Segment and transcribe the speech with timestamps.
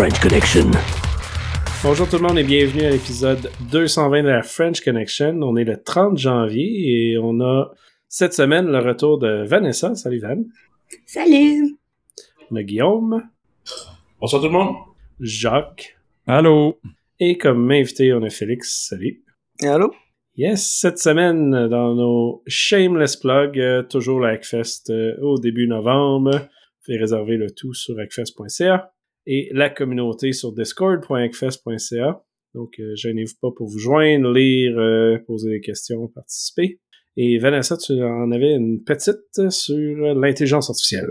[0.00, 0.70] French Connection.
[1.82, 5.38] Bonjour tout le monde et bienvenue à l'épisode 220 de la French Connection.
[5.42, 7.70] On est le 30 janvier et on a
[8.08, 9.94] cette semaine le retour de Vanessa.
[9.94, 10.42] Salut Van.
[11.04, 11.76] Salut.
[12.50, 13.28] On a Guillaume.
[14.18, 14.74] Bonsoir tout le monde.
[15.20, 15.98] Jacques.
[16.26, 16.80] Allô.
[17.18, 18.86] Et comme invité, on a Félix.
[18.88, 19.22] Salut.
[19.62, 19.92] Allô?
[20.34, 26.30] Yes, cette semaine, dans nos shameless plugs, euh, toujours la Hackfest euh, au début novembre.
[26.30, 28.94] Vous pouvez réserver le tout sur hackfest.ca
[29.32, 32.24] et la communauté sur discord.hackfest.ca.
[32.54, 36.80] Donc, euh, gênez-vous pas pour vous joindre, lire, euh, poser des questions, participer.
[37.16, 39.76] Et Vanessa, tu en avais une petite sur
[40.16, 41.10] l'intelligence artificielle.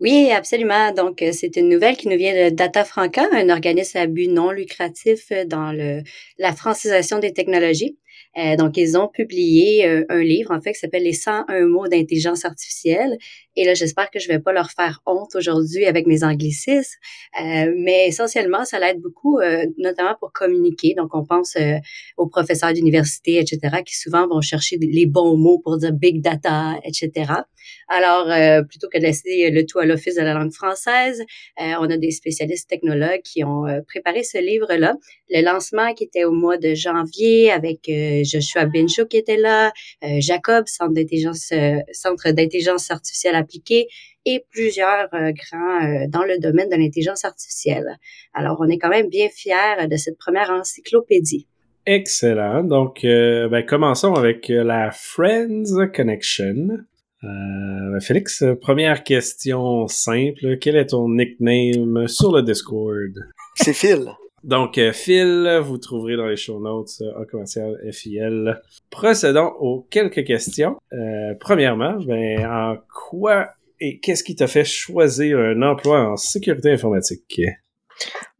[0.00, 0.92] Oui, absolument.
[0.92, 4.26] Donc, euh, c'est une nouvelle qui nous vient de Data Franca, un organisme à but
[4.26, 6.02] non lucratif dans le,
[6.38, 8.00] la francisation des technologies.
[8.36, 12.44] Euh, donc, ils ont publié un livre, en fait, qui s'appelle Les 101 mots d'intelligence
[12.44, 13.16] artificielle.
[13.56, 16.96] Et là, j'espère que je vais pas leur faire honte aujourd'hui avec mes anglicismes.
[17.40, 20.94] Euh, mais essentiellement, ça l'aide beaucoup, euh, notamment pour communiquer.
[20.96, 21.76] Donc, on pense euh,
[22.16, 26.74] aux professeurs d'université, etc., qui souvent vont chercher les bons mots pour dire big data,
[26.84, 27.42] etc.
[27.88, 31.20] Alors, euh, plutôt que de laisser le tout à l'Office de la langue française,
[31.60, 34.96] euh, on a des spécialistes technologues qui ont euh, préparé ce livre-là.
[35.30, 37.90] Le lancement qui était au mois de janvier avec
[38.24, 39.72] Joshua Benchou qui était là,
[40.18, 41.52] Jacob, Centre d'intelligence,
[41.92, 43.88] Centre d'intelligence artificielle appliquée,
[44.24, 47.98] et plusieurs euh, grands euh, dans le domaine de l'intelligence artificielle.
[48.32, 51.46] Alors, on est quand même bien fiers de cette première encyclopédie.
[51.84, 52.62] Excellent.
[52.62, 56.78] Donc, euh, ben, commençons avec la Friends Connection.
[57.24, 60.58] Euh, Félix, première question simple.
[60.60, 63.12] Quel est ton nickname sur le Discord?
[63.56, 64.12] C'est Phil.
[64.44, 68.60] Donc, euh, Phil, vous trouverez dans les show notes euh, en commercial FIL.
[68.90, 70.76] Procédons aux quelques questions.
[70.92, 73.48] Euh, premièrement, ben, en quoi
[73.84, 77.40] et qu'est-ce qui t'a fait choisir un emploi en sécurité informatique?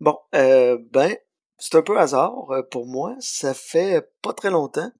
[0.00, 1.16] Bon, euh, ben,
[1.58, 3.16] c'est un peu hasard euh, pour moi.
[3.18, 4.90] Ça fait pas très longtemps.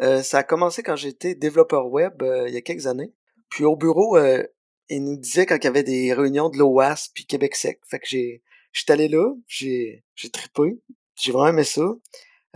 [0.00, 3.12] Euh, ça a commencé quand j'étais développeur web euh, il y a quelques années.
[3.50, 4.42] Puis au bureau, euh,
[4.88, 7.80] ils nous disaient quand il y avait des réunions de l'OAS puis Québec Sec.
[7.88, 8.42] Fait que j'ai,
[8.78, 10.78] j'étais allé là, j'ai, j'ai trippé,
[11.20, 11.82] j'ai vraiment aimé ça.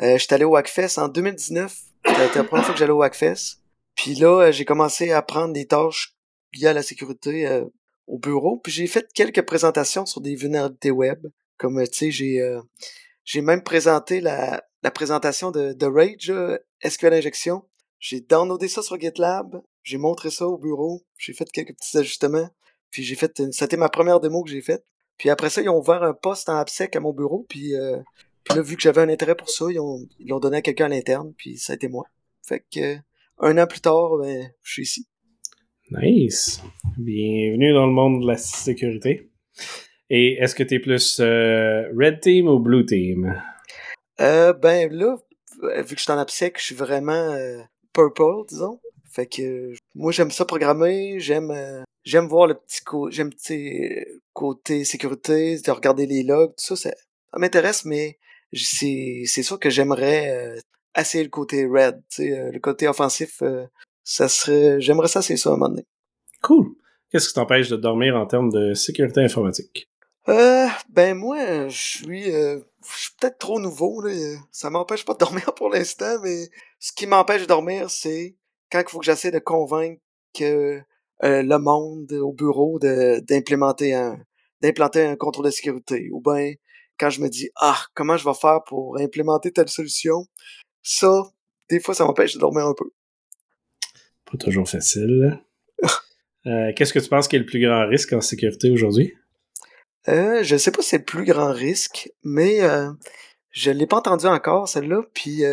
[0.01, 1.77] Euh, j'étais allé au Hackfest en 2019.
[2.07, 3.59] C'était la première fois que j'allais au Hackfest.
[3.95, 6.17] Puis là, euh, j'ai commencé à prendre des tâches
[6.55, 7.65] liées à la sécurité euh,
[8.07, 8.59] au bureau.
[8.59, 11.27] Puis j'ai fait quelques présentations sur des vulnérabilités web.
[11.59, 12.61] Comme, tu sais, j'ai, euh,
[13.25, 16.33] j'ai même présenté la, la présentation de, de Rage,
[16.85, 17.63] SQL Injection.
[17.99, 22.51] J'ai downloadé ça sur GitLab, j'ai montré ça au bureau, j'ai fait quelques petits ajustements,
[22.91, 24.85] puis j'ai fait, une- c'était ma première démo que j'ai faite.
[25.19, 27.99] Puis après ça, ils ont ouvert un poste en AppSec à mon bureau, puis, euh,
[28.45, 30.63] puis là, vu que j'avais un intérêt pour ça, ils ont- ils l'ont donné à
[30.63, 32.05] quelqu'un à l'interne, puis ça a été moi.
[32.47, 32.97] Fait que,
[33.39, 35.07] un an plus tard, ben, je suis ici.
[35.91, 36.61] Nice.
[36.97, 39.31] Bienvenue dans le monde de la sécurité.
[40.11, 43.41] Et est-ce que tu es plus euh, Red Team ou Blue Team?
[44.21, 45.17] Euh, ben là,
[45.63, 47.59] euh, vu que je suis en AppSec, je suis vraiment euh,
[47.93, 48.81] purple, disons.
[49.11, 51.51] Fait que moi j'aime ça programmer, j'aime
[52.05, 56.65] j'aime voir le petit co j'aime tu sais, côté sécurité, de regarder les logs, tout
[56.65, 58.19] ça, ça, ça m'intéresse, mais
[58.55, 60.61] c'est c'est sûr que j'aimerais euh,
[60.99, 63.67] essayer le côté red, tu sais, euh, le côté offensif, euh,
[64.05, 65.87] ça serait j'aimerais ça c'est ça à un moment donné.
[66.43, 66.75] Cool.
[67.11, 69.89] Qu'est-ce qui t'empêche de dormir en termes de sécurité informatique?
[70.29, 74.13] Euh, ben moi, je suis, euh, je suis peut-être trop nouveau là.
[74.13, 76.49] euh, Ça m'empêche pas de dormir pour l'instant, mais
[76.79, 78.37] ce qui m'empêche de dormir, c'est
[78.71, 80.01] quand il faut que j'essaie de convaincre
[80.35, 80.81] que
[81.25, 84.19] euh, le monde au bureau de d'implémenter un
[84.61, 86.55] d'implanter un contrôle de sécurité, ou ben
[86.99, 90.27] quand je me dis ah comment je vais faire pour implémenter telle solution,
[90.83, 91.23] ça,
[91.69, 92.91] des fois, ça m'empêche de dormir un peu.
[94.31, 95.41] Pas toujours facile.
[96.45, 99.15] Euh, Qu'est-ce que tu penses qui est le plus grand risque en sécurité aujourd'hui?
[100.09, 102.59] Euh, je sais pas si c'est le plus grand risque, mais
[103.53, 105.03] je l'ai pas entendu encore, celle-là.
[105.15, 105.45] Puis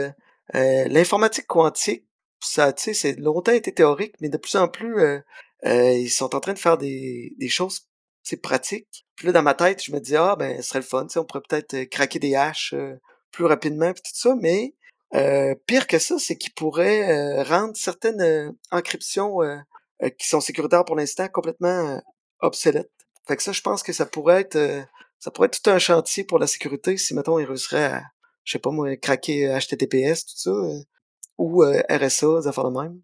[0.56, 2.10] l'informatique quantique,
[2.42, 5.20] ça, tu sais, c'est longtemps été théorique, mais de plus en plus, euh,
[5.66, 7.88] euh, ils sont en train de faire des, des choses, tu
[8.24, 9.06] sais, pratiques.
[9.16, 11.26] Puis là, dans ma tête, je me dis, ah, ben, ce serait le fun, on
[11.26, 12.96] pourrait peut-être euh, craquer des haches euh,
[13.32, 14.74] plus rapidement, puis tout ça, mais
[15.16, 19.58] euh, pire que ça, c'est qu'ils pourraient euh, rendre certaines euh, encryptions euh,
[20.18, 22.02] qui sont sécuritaires pour l'instant complètement
[22.42, 22.92] obsolètes.
[23.28, 24.86] Fait que ça, je pense que ça pourrait être
[25.20, 28.04] ça pourrait être tout un chantier pour la sécurité si, mettons, ils réussiraient à,
[28.46, 30.52] je sais pas moi, craquer HTTPS, tout ça,
[31.38, 33.02] ou RSA, des affaires de même.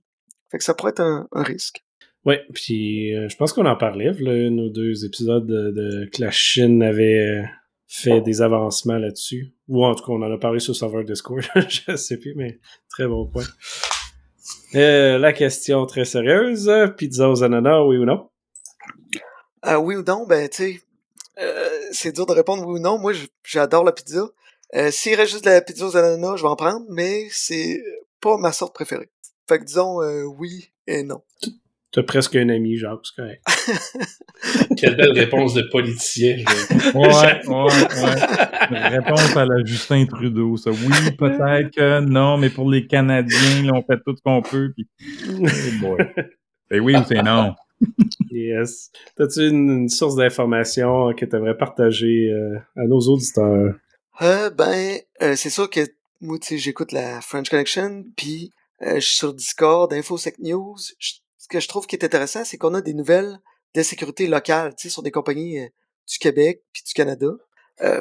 [0.50, 1.85] Fait que ça pourrait être un, un risque.
[2.26, 6.22] Oui, puis euh, je pense qu'on en parlait, là, ou deux épisodes de, de que
[6.22, 7.44] la Chine avait euh,
[7.88, 9.54] fait des avancements là-dessus.
[9.68, 12.34] Ou en tout cas, on en a parlé sur le serveur Discord, je sais plus,
[12.36, 13.44] mais très bon point.
[14.76, 18.30] Euh, la question très sérieuse, pizza aux ananas, oui ou non?
[19.66, 20.82] Euh, oui ou non, ben tu sais,
[21.40, 22.98] euh, c'est dur de répondre oui ou non.
[22.98, 23.14] Moi,
[23.44, 24.28] j'adore la pizza.
[24.92, 27.82] S'il reste juste de la pizza aux ananas, je vais en prendre, mais c'est
[28.20, 29.10] pas ma sorte préférée.
[29.48, 30.00] Fait que disons
[30.38, 31.22] oui et non.
[31.96, 33.42] T'as presque un ami, Jacques, c'est correct.
[34.78, 36.36] Quelle belle réponse de politicien.
[36.40, 36.92] Je...
[36.94, 37.08] Ouais,
[37.48, 38.88] ouais, ouais.
[38.90, 40.72] Réponse à la Justin Trudeau, ça.
[40.72, 44.74] Oui, peut-être que non, mais pour les Canadiens, on fait tout ce qu'on peut.
[44.76, 44.90] Puis...
[45.30, 45.96] Oh
[46.70, 47.56] c'est oui ou c'est non.
[48.30, 48.92] yes.
[49.16, 53.74] T'as-tu une, source d'information que tu aimerais partager euh, à nos auditeurs?
[54.22, 55.80] Euh, ben, euh, c'est sûr que
[56.20, 58.52] moi, tu sais, j'écoute la French Connection, puis
[58.82, 60.76] euh, je suis sur Discord, InfoSec News.
[61.46, 63.40] Ce que je trouve qui est intéressant, c'est qu'on a des nouvelles
[63.76, 65.60] de sécurité locale, tu sais, sur des compagnies
[66.10, 67.28] du Québec puis du Canada.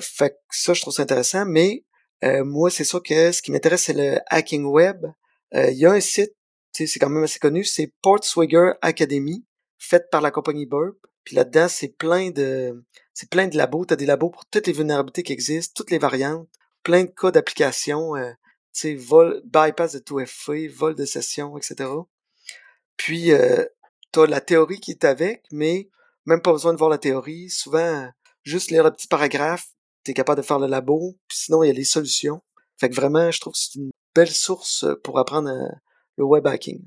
[0.00, 1.85] fait que ça, je trouve ça intéressant, mais
[2.23, 5.05] moi, c'est sûr que ce qui m'intéresse, c'est le hacking web.
[5.52, 6.32] Il y a un site,
[6.73, 9.44] c'est quand même assez connu, c'est Portswigger Academy,
[9.76, 10.96] fait par la compagnie Burp.
[11.25, 12.82] Puis là-dedans, c'est plein de
[13.12, 13.85] c'est plein de labos.
[13.85, 16.49] Tu as des labos pour toutes les vulnérabilités qui existent, toutes les variantes,
[16.82, 18.31] plein de cas d'application, euh,
[18.73, 21.91] tu sais, vol, bypass de tout FA, vol de session, etc.
[22.96, 23.64] Puis, euh,
[24.12, 25.88] tu as la théorie qui est avec, mais
[26.26, 27.50] même pas besoin de voir la théorie.
[27.50, 28.08] Souvent,
[28.43, 29.67] juste lire le petit paragraphe,
[30.05, 32.41] tu es capable de faire le labo, puis sinon, il y a les solutions.
[32.79, 35.69] Fait que vraiment, je trouve que c'est une belle source pour apprendre euh,
[36.17, 36.82] le web hacking.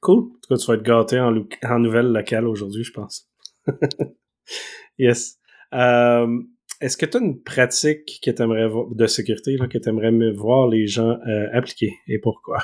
[0.00, 0.18] Cool.
[0.18, 1.34] En tout cas, tu vas être gâté en,
[1.64, 3.28] en nouvelles locales aujourd'hui, je pense.
[4.98, 5.38] yes.
[5.74, 6.42] Euh,
[6.80, 11.18] est-ce que tu as une pratique que de sécurité que tu aimerais voir les gens
[11.28, 12.62] euh, appliquer et pourquoi?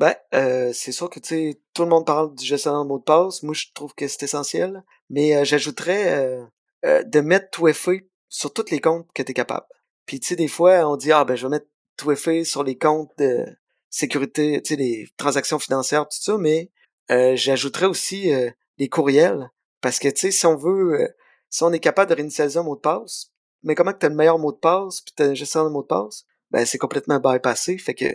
[0.00, 2.98] Ben, euh, c'est sûr que tu sais, tout le monde parle du gestionnaire de mot
[2.98, 3.42] de passe.
[3.42, 4.82] Moi, je trouve que c'est essentiel.
[5.10, 6.40] Mais j'ajouterais
[6.84, 9.66] de mettre tout effet sur tous les comptes que tu es capable.
[10.06, 11.66] Puis tu sais, des fois, on dit Ah ben je vais mettre
[11.98, 13.44] tout effet sur les comptes de
[13.90, 16.70] sécurité, tu sais, les transactions financières, tout ça, mais
[17.08, 18.32] j'ajouterais aussi
[18.78, 19.50] les courriels.
[19.82, 21.14] Parce que tu sais, si on veut
[21.50, 23.32] si on est capable de réinitialiser un mot de passe,
[23.64, 25.64] mais comment que tu as le meilleur mot de passe, puis tu as une gestion
[25.64, 27.76] de mot de passe, ben c'est complètement bypassé.
[27.76, 28.06] Fait que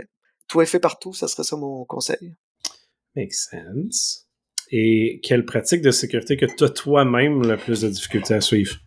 [0.48, 2.34] tout est fait partout, ça serait ça mon conseil.
[3.16, 4.28] Makes sense.
[4.72, 8.78] Et quelle pratique de sécurité que tu as toi-même le plus de difficultés à suivre?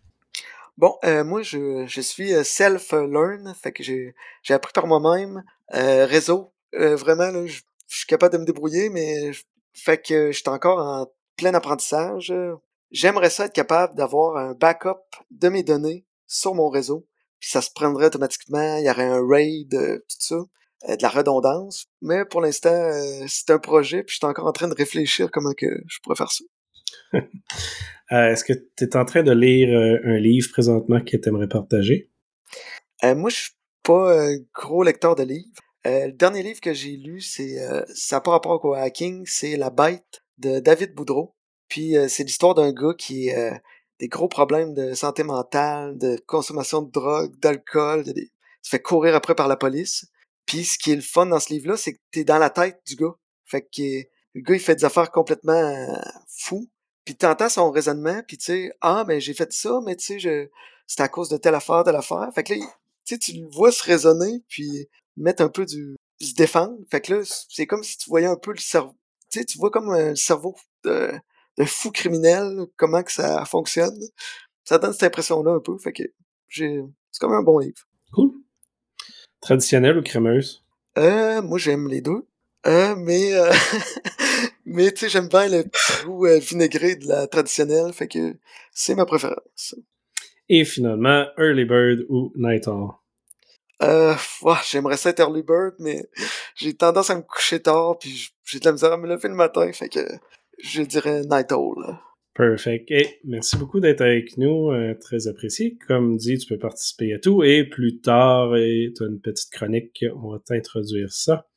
[0.77, 4.13] Bon, euh, moi, je, je suis euh, self-learn, fait que j'ai,
[4.49, 5.43] appris par moi-même.
[5.73, 9.31] Euh, réseau, euh, vraiment, là, je, suis capable de me débrouiller, mais
[9.73, 12.31] fait que je suis encore en plein apprentissage
[12.91, 14.99] j'aimerais ça être capable d'avoir un backup
[15.31, 17.07] de mes données sur mon réseau,
[17.39, 20.35] puis ça se prendrait automatiquement, il y aurait un RAID, tout ça,
[20.87, 21.87] de la redondance.
[22.01, 25.29] Mais pour l'instant, euh, c'est un projet, puis je suis encore en train de réfléchir
[25.31, 26.43] comment que je pourrais faire ça.
[28.11, 29.69] Est-ce que tu es en train de lire
[30.03, 32.09] un livre présentement que tu aimerais partager?
[33.03, 33.51] moi, je suis
[33.83, 35.61] pas un gros lecteur de livres.
[35.85, 37.57] le dernier livre que j'ai lu, c'est
[37.93, 41.35] ça n'a pas rapport au hacking, c'est La bête de David Boudreau.
[41.69, 43.57] Puis euh, c'est l'histoire d'un gars qui a euh,
[43.99, 48.13] des gros problèmes de santé mentale, de consommation de drogue, d'alcool, de,
[48.61, 50.07] se fait courir après par la police.
[50.49, 52.81] Puis ce qui est le fun dans ce livre-là, c'est que t'es dans la tête
[52.87, 53.13] du gars.
[53.45, 53.67] Fait que
[54.33, 55.95] le gars, il fait des affaires complètement euh,
[56.27, 56.67] fous.
[57.05, 60.19] Puis t'entends son raisonnement, puis tu sais, ah, mais j'ai fait ça, mais tu sais,
[60.19, 60.47] je...
[60.87, 62.27] c'est à cause de telle affaire, telle affaire.
[62.33, 62.65] Fait que là,
[63.05, 65.95] tu tu le vois se raisonner, puis mettre un peu du...
[66.19, 66.79] se défendre.
[66.89, 68.95] Fait que là, c'est comme si tu voyais un peu le cerveau.
[69.31, 71.11] Tu sais, tu vois comme le cerveau de,
[71.59, 73.99] de fou criminel, comment que ça fonctionne.
[74.63, 76.03] Ça donne cette impression-là un peu, fait que
[76.47, 76.81] j'ai...
[77.11, 77.85] c'est comme un bon livre.
[79.41, 79.47] Cool.
[79.47, 80.63] Traditionnel ou crémeuse?
[80.97, 82.25] Euh, moi j'aime les deux.
[82.67, 83.51] Euh, mais euh,
[84.65, 85.63] mais tu sais, j'aime bien le
[86.05, 88.35] goût euh, vinaigré de la traditionnelle, fait que
[88.73, 89.75] c'est ma préférence.
[90.49, 92.91] Et finalement, Early Bird ou Night Owl?
[93.81, 94.13] Euh,
[94.69, 96.05] j'aimerais ça être Early Bird, mais
[96.55, 99.35] j'ai tendance à me coucher tard, puis j'ai de la misère à me lever le
[99.35, 100.05] matin, fait que
[100.61, 101.97] je dirais Night Owl.
[102.39, 102.89] Perfect.
[102.89, 105.77] Et merci beaucoup d'être avec nous, euh, très apprécié.
[105.89, 110.05] Comme dit, tu peux participer à tout et plus tard, tu as une petite chronique,
[110.15, 111.49] on va t'introduire ça.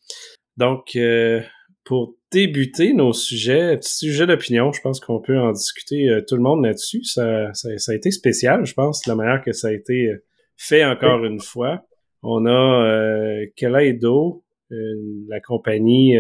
[0.56, 1.40] Donc, euh,
[1.84, 6.34] pour débuter nos sujets, petit sujet d'opinion, je pense qu'on peut en discuter euh, tout
[6.34, 7.04] le monde là-dessus.
[7.04, 10.10] Ça, ça, a été spécial, je pense, la manière que ça a été
[10.56, 11.86] fait encore une fois.
[12.24, 16.16] On a Kaleido, la compagnie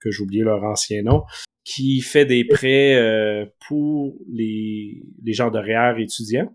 [0.00, 1.22] que j'ai oublié leur ancien nom,
[1.70, 6.52] qui fait des prêts euh, pour les, les gens de REER étudiants,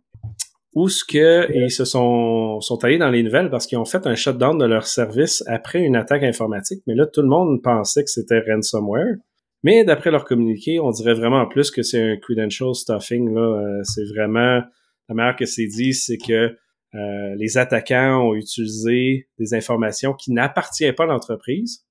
[0.73, 4.05] où ce que ils se sont, sont allés dans les nouvelles parce qu'ils ont fait
[4.07, 6.83] un shutdown de leur service après une attaque informatique.
[6.85, 9.15] Mais là, tout le monde pensait que c'était ransomware.
[9.63, 13.33] Mais d'après leur communiqué, on dirait vraiment plus que c'est un credential stuffing.
[13.33, 14.61] Là, euh, c'est vraiment
[15.07, 16.57] la manière que c'est dit, c'est que
[16.93, 21.85] euh, les attaquants ont utilisé des informations qui n'appartiennent pas à l'entreprise,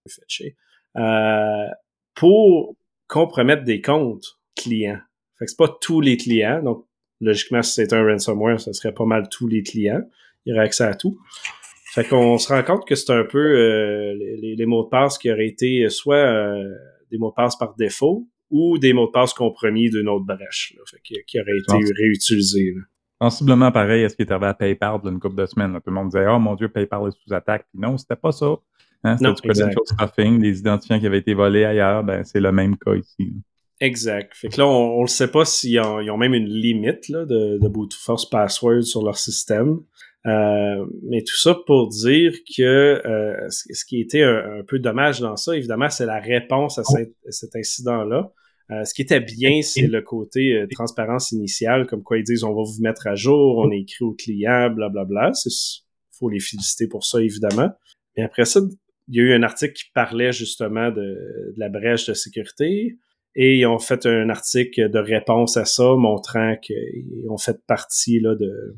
[0.97, 1.67] euh,
[2.15, 2.77] pour
[3.15, 4.99] compromettre des comptes clients.
[5.39, 6.61] Fait que c'est pas tous les clients.
[6.65, 6.85] Donc,
[7.21, 10.03] logiquement, si c'était un ransomware, ça serait pas mal tous les clients.
[10.45, 11.17] Il y aurait accès à tout.
[11.93, 15.17] Fait qu'on se rend compte que c'est un peu euh, les, les, mots de passe
[15.17, 16.65] qui auraient été soit euh,
[17.13, 20.75] des mots de passe par défaut ou des mots de passe compromis d'une autre brèche,
[20.77, 22.73] là, fait, qui, qui auraient été réutilisés.
[22.75, 22.83] Là.
[23.23, 25.73] Sensiblement pareil à ce qui est arrivé à PayPal d'une couple de semaines.
[25.73, 25.79] Là.
[25.81, 27.67] Tout le monde disait Oh mon Dieu, PayPal est sous attaque.
[27.71, 28.57] Puis non, c'était pas ça.
[29.05, 32.03] Hein, credential stuffing, des identifiants qui avaient été volés ailleurs.
[32.03, 33.35] Ben, c'est le même cas ici.
[33.81, 34.33] Exact.
[34.35, 37.27] Fait que là, on ne sait pas s'ils ont, ils ont même une limite là,
[37.27, 39.81] de, de boot force password sur leur système.
[40.27, 42.63] Euh, mais tout ça pour dire que
[43.07, 46.85] euh, ce qui était un, un, peu dommage dans ça, évidemment, c'est la réponse à,
[46.85, 48.33] cet, à cet incident-là.
[48.71, 52.45] Euh, ce qui était bien, c'est le côté euh, transparence initiale, comme quoi ils disent
[52.45, 55.33] on va vous mettre à jour, on écrit au client, blablabla.
[55.45, 55.51] Il
[56.19, 57.69] faut les féliciter pour ça, évidemment.
[58.17, 58.61] Mais après ça,
[59.09, 62.99] il y a eu un article qui parlait justement de, la brèche de sécurité.
[63.37, 68.21] Et ils ont fait un article de réponse à ça, montrant qu'ils ont fait partie
[68.21, 68.77] là, de,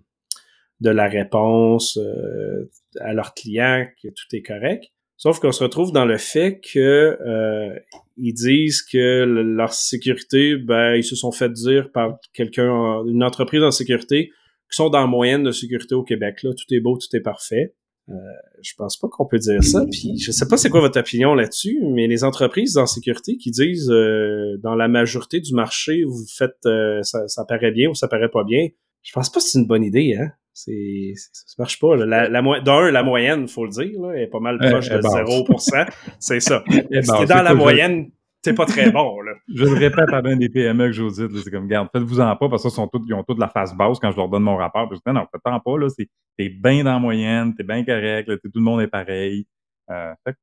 [0.81, 4.85] de la réponse euh, à leurs clients, que tout est correct.
[5.19, 7.79] Sauf qu'on se retrouve dans le fait que euh,
[8.17, 13.71] disent que leur sécurité, ben, ils se sont fait dire par quelqu'un, une entreprise en
[13.71, 16.43] sécurité, qui sont dans la moyenne de sécurité au Québec.
[16.43, 17.75] Là, tout est beau, tout est parfait.
[18.09, 18.15] Euh,
[18.63, 19.85] je pense pas qu'on peut dire ça.
[19.91, 23.51] Puis je sais pas c'est quoi votre opinion là-dessus, mais les entreprises en sécurité qui
[23.51, 27.95] disent euh, dans la majorité du marché, vous faites euh, ça, ça paraît bien ou
[27.95, 28.69] ça paraît pas bien.
[29.03, 30.31] Je pense pas que c'est une bonne idée, hein.
[30.53, 31.97] C'est, ça marche pas.
[31.97, 35.87] La, la, d'un, la moyenne, faut le dire, là, est pas mal proche de 0%.
[36.19, 36.65] C'est ça.
[36.71, 38.11] si t'es dans la moyenne,
[38.45, 39.21] c'est pas très bon.
[39.21, 39.33] Là.
[39.55, 42.63] je le répète à bien des PME que j'audite, c'est comme, garde, faites-vous-en pas, parce
[42.63, 44.89] que sont tous, ils ont toute la face basse quand je leur donne mon rapport.
[44.89, 47.85] Puis je dis, non, faites-en pas, là, c'est, t'es bien dans la moyenne, t'es bien
[47.85, 49.47] correct, là, tout le monde est pareil.
[49.89, 50.35] Euh, fait,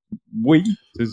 [0.42, 0.64] oui,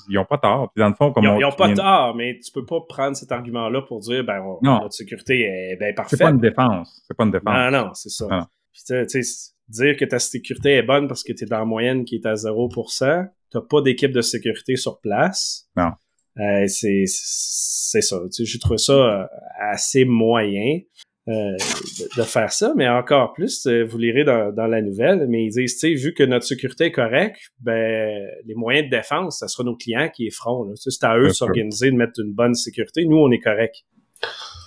[0.09, 0.71] ils ont pas tort.
[0.73, 2.65] Puis dans le fond, comme ils ont, on, ils ont pas tort, mais tu peux
[2.65, 4.83] pas prendre cet argument-là pour dire, ben, on, non.
[4.83, 6.19] notre sécurité est bien parfaite.
[6.19, 7.05] C'est pas une défense.
[7.09, 7.55] C'est pas une défense.
[7.55, 8.27] Non, non, c'est ça.
[8.73, 11.65] Puis tu sais, dire que ta sécurité est bonne parce que tu es dans la
[11.65, 15.69] moyenne qui est à 0%, t'as pas d'équipe de sécurité sur place.
[15.77, 15.91] Non.
[16.39, 18.21] Euh, c'est ça.
[18.39, 20.81] J'ai trouvé ça assez moyen
[21.29, 25.45] euh, de, de, faire ça, mais encore plus, vous lirez dans, dans la nouvelle, mais
[25.45, 29.39] ils disent, tu sais, vu que notre sécurité est correcte, ben les moyens de défense,
[29.39, 30.73] ça sera nos clients qui y feront.
[30.77, 33.05] C'est à eux de s'organiser, de mettre une bonne sécurité.
[33.05, 33.77] Nous, on est correct.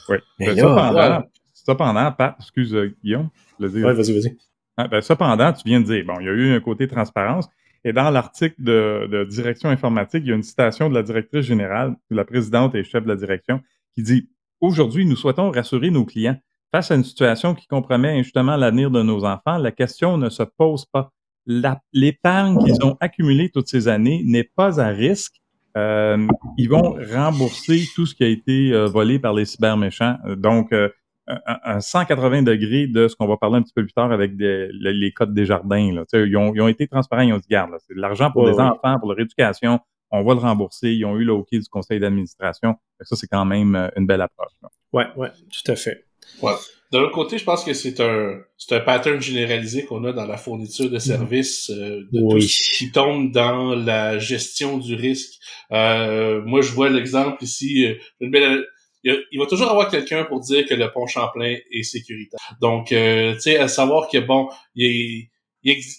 [0.10, 0.18] Oui.
[0.40, 3.30] Mais cependant, cependant, Pat, excuse Guillaume.
[3.60, 4.38] Oui, vas-y, vas-y.
[4.78, 7.48] Ah, ben, cependant, tu viens de dire, bon, il y a eu un côté transparence.
[7.86, 11.46] Et dans l'article de, de, direction informatique, il y a une citation de la directrice
[11.46, 13.62] générale, la présidente et chef de la direction,
[13.94, 14.30] qui dit
[14.62, 16.38] Aujourd'hui, nous souhaitons rassurer nos clients.
[16.72, 20.42] Face à une situation qui compromet justement l'avenir de nos enfants, la question ne se
[20.42, 21.12] pose pas.
[21.46, 25.36] L'épargne qu'ils ont accumulée toutes ces années n'est pas à risque.
[25.76, 30.16] Euh, ils vont rembourser tout ce qui a été euh, volé par les cyberméchants.
[30.38, 30.88] Donc, euh,
[31.28, 34.36] un, un, 180 degrés de ce qu'on va parler un petit peu plus tard avec
[34.36, 35.94] des, les, les codes des jardins.
[35.94, 36.04] Là.
[36.14, 38.52] Ils, ont, ils ont été transparents, ils ont dit, garde, c'est de l'argent pour ouais,
[38.52, 38.64] les ouais.
[38.64, 39.80] enfants, pour leur éducation,
[40.12, 40.92] on va le rembourser.
[40.92, 42.76] Ils ont eu le OK du conseil d'administration.
[43.02, 44.52] Ça, c'est quand même une belle approche.
[44.92, 46.06] Oui, oui, tout à fait.
[46.42, 46.54] Ouais.
[46.94, 50.28] De l'autre côté, je pense que c'est un c'est un pattern généralisé qu'on a dans
[50.28, 52.42] la fourniture de services euh, de oui.
[52.42, 55.34] tout ce qui tombe dans la gestion du risque.
[55.72, 57.88] Euh, moi, je vois l'exemple ici.
[57.88, 58.64] Euh, une belle,
[59.04, 62.40] il va toujours avoir quelqu'un pour dire que le pont Champlain est sécuritaire.
[62.62, 65.30] Donc, euh, tu sais, à savoir que bon, il,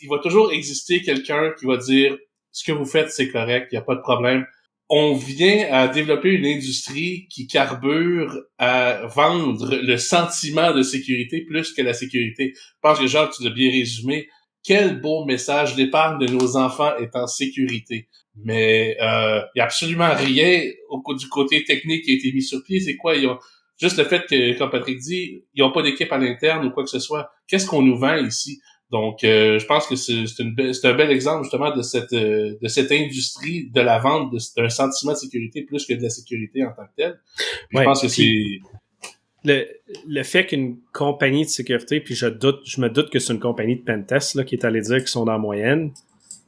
[0.09, 2.17] va toujours exister quelqu'un qui va dire
[2.51, 4.47] ce que vous faites, c'est correct, il n'y a pas de problème
[4.91, 11.73] on vient à développer une industrie qui carbure à vendre le sentiment de sécurité plus
[11.73, 12.53] que la sécurité.
[12.55, 14.29] Je pense que Jean, tu l'as bien résumé.
[14.65, 18.09] Quel beau message l'épargne de nos enfants est en sécurité.
[18.43, 22.43] Mais il euh, y a absolument rien au du côté technique qui a été mis
[22.43, 22.81] sur pied.
[22.81, 23.15] C'est quoi?
[23.15, 23.39] Ils ont,
[23.81, 26.83] juste le fait que, comme Patrick dit, ils n'ont pas d'équipe à l'interne ou quoi
[26.83, 27.31] que ce soit.
[27.47, 28.61] Qu'est-ce qu'on nous vend ici?
[28.91, 32.93] Donc, euh, je pense que c'est un bel exemple justement de cette euh, de cette
[32.93, 36.85] industrie de la vente d'un sentiment de sécurité plus que de la sécurité en tant
[36.85, 37.21] que telle.
[37.69, 38.61] Puis ouais, je pense que c'est
[39.45, 39.67] le,
[40.07, 43.41] le fait qu'une compagnie de sécurité, puis je doute, je me doute que c'est une
[43.41, 45.93] compagnie de pentest là qui est allée dire qu'ils sont dans la moyenne,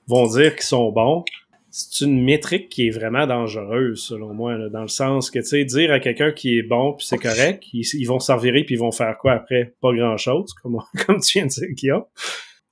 [0.07, 1.25] vont dire qu'ils sont bons.
[1.71, 5.45] C'est une métrique qui est vraiment dangereuse selon moi, là, dans le sens que tu
[5.45, 8.65] sais dire à quelqu'un qui est bon puis c'est correct, ils, ils vont s'en virer
[8.65, 9.75] puis ils vont faire quoi après?
[9.83, 12.05] Pas grand chose, comme comme tu viens de dire Guillaume.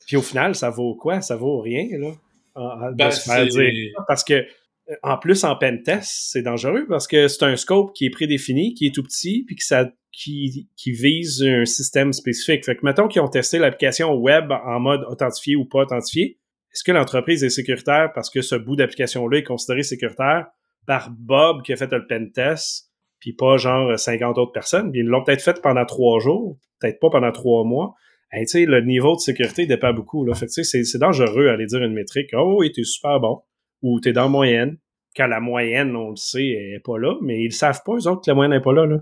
[0.06, 1.20] Puis au final, ça vaut quoi?
[1.20, 2.12] Ça vaut rien, là.
[2.90, 3.92] De ben, se faire dire.
[4.06, 4.46] Parce que,
[5.02, 8.86] en plus, en pentest, c'est dangereux parce que c'est un scope qui est prédéfini, qui
[8.86, 12.64] est tout petit, puis que ça, qui, qui vise un système spécifique.
[12.64, 16.38] Fait que, mettons qu'ils ont testé l'application web en mode authentifié ou pas authentifié.
[16.72, 20.46] Est-ce que l'entreprise est sécuritaire parce que ce bout d'application-là est considéré sécuritaire
[20.86, 22.90] par Bob qui a fait le pentest,
[23.20, 24.90] puis pas genre 50 autres personnes?
[24.94, 27.94] Ils l'ont peut-être fait pendant trois jours, peut-être pas pendant trois mois.
[28.46, 30.24] sais, le niveau de sécurité dépend beaucoup.
[30.24, 30.34] Là.
[30.34, 32.30] Fait que, c'est dangereux d'aller dire une métrique.
[32.34, 33.40] Oh, oui, t'es super bon.
[33.82, 34.78] Ou t'es dans la moyenne.
[35.16, 37.14] Quand la moyenne, on le sait, est pas là.
[37.22, 38.84] Mais ils savent pas, eux autres, que la moyenne n'est pas là.
[38.84, 38.98] là.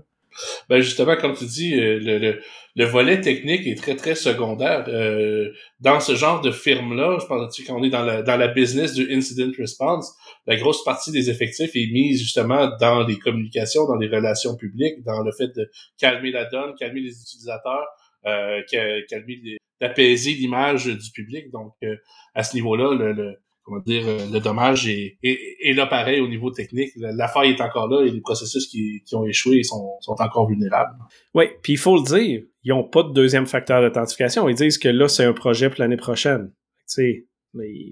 [0.69, 2.41] Ben justement, comme tu dis, euh, le, le,
[2.75, 4.85] le, volet technique est très, très secondaire.
[4.87, 8.37] Euh, dans ce genre de firme-là, je pense que quand on est dans la, dans
[8.37, 10.13] la business du incident response,
[10.47, 15.03] la grosse partie des effectifs est mise justement dans les communications, dans les relations publiques,
[15.03, 17.87] dans le fait de calmer la donne, calmer les utilisateurs,
[18.25, 18.61] euh,
[19.09, 21.51] calmer, d'apaiser l'image du public.
[21.51, 21.95] Donc, euh,
[22.33, 26.51] à ce niveau-là, le comment dire, euh, le dommage est, est, là pareil au niveau
[26.51, 26.91] technique.
[26.97, 30.47] La, faille est encore là et les processus qui, qui ont échoué sont, sont encore
[30.47, 30.95] vulnérables.
[31.33, 34.49] Oui, puis il faut le dire, ils n'ont pas de deuxième facteur d'authentification.
[34.49, 36.51] Ils disent que là, c'est un projet pour l'année prochaine.
[36.87, 37.25] Tu sais,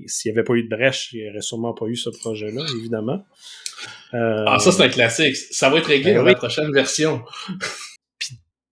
[0.08, 2.64] s'il n'y avait pas eu de brèche, il n'y aurait sûrement pas eu ce projet-là,
[2.80, 3.24] évidemment.
[4.14, 5.36] Euh, ah, ça, c'est un classique.
[5.36, 7.24] Ça va être réglé ben dans la prochaine version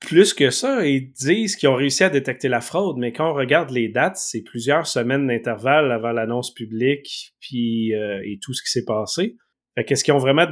[0.09, 3.35] plus que ça, ils disent qu'ils ont réussi à détecter la fraude, mais quand on
[3.35, 8.63] regarde les dates, c'est plusieurs semaines d'intervalle avant l'annonce publique puis euh, et tout ce
[8.63, 9.35] qui s'est passé.
[9.75, 10.47] Fait qu'est-ce qu'ils ont vraiment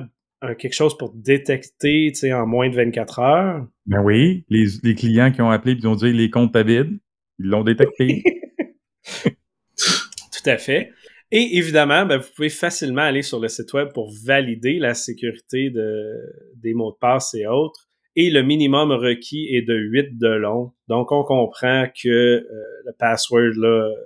[0.59, 3.67] quelque chose pour détecter en moins de 24 heures?
[3.87, 6.99] Ben oui, les, clients qui ont appelé et ont dit les comptes à vide,
[7.39, 8.21] ils l'ont détecté.
[9.25, 10.91] Tout à fait.
[11.31, 15.71] Et évidemment, ben, vous pouvez facilement aller sur le site web pour valider la sécurité
[15.71, 16.13] de,
[16.57, 17.87] des mots de passe et autres
[18.19, 20.74] et le minimum requis est de 8 de long.
[20.88, 22.43] Donc, on comprend que euh,
[22.83, 23.53] le password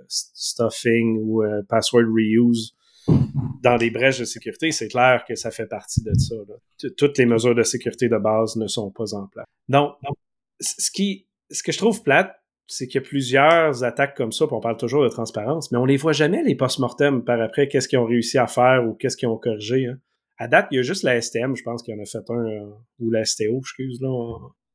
[0.10, 2.76] stuffing ou euh, password reuse
[3.64, 6.36] dans des brèches de sécurité, c'est clair que ça fait partie de ça.
[6.98, 9.46] Toutes les mesures de sécurité de base ne sont pas en place.
[9.70, 9.94] Donc,
[10.60, 12.36] ce, qui, ce que je trouve plate,
[12.68, 15.78] c'est qu'il y a plusieurs attaques comme ça, puis on parle toujours de transparence, mais
[15.78, 18.94] on les voit jamais, les post-mortem, par après, qu'est-ce qu'ils ont réussi à faire ou
[18.94, 19.88] qu'est-ce qu'ils ont corrigé.
[19.88, 20.00] Hein.
[20.42, 22.46] À date, il y a juste la STM, je pense qu'il en a fait un,
[22.46, 24.10] euh, ou la STO, excuse, là.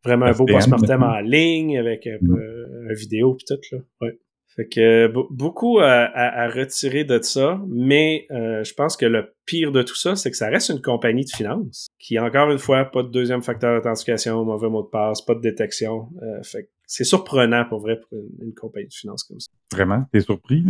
[0.04, 2.92] Vraiment un beau post-mortem en ligne avec un, mm.
[2.92, 3.78] vidéo puis tout, là.
[4.00, 4.16] Ouais.
[4.54, 9.82] Fait que beaucoup à, retirer de ça, mais euh, je pense que le pire de
[9.82, 13.02] tout ça, c'est que ça reste une compagnie de finance qui, encore une fois, pas
[13.02, 16.08] de deuxième facteur d'authentification, mauvais mot de passe, pas de détection.
[16.22, 19.50] Euh, fait c'est surprenant pour vrai pour une, compagnie de finance comme ça.
[19.72, 20.04] Vraiment?
[20.12, 20.64] T'es surpris?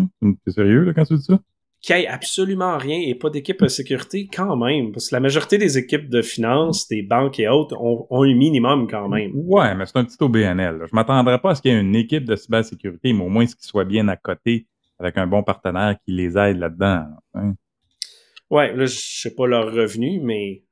[0.45, 1.39] T'es sérieux là, quand tu dis ça?
[1.87, 4.93] Qu'il n'y ait absolument rien et pas d'équipe de sécurité quand même.
[4.93, 8.89] Parce que la majorité des équipes de finance, des banques et autres ont, un minimum
[8.89, 9.33] quand même.
[9.35, 10.81] Ouais, mais c'est un petit OBNL.
[10.83, 13.29] Je Je m'attendrais pas à ce qu'il y ait une équipe de cybersécurité, mais au
[13.29, 14.67] moins ce qu'ils soient bien à côté
[14.99, 17.05] avec un bon partenaire qui les aide là-dedans.
[17.35, 17.55] Hein.
[18.51, 20.63] Ouais, là, je sais pas leur revenu, mais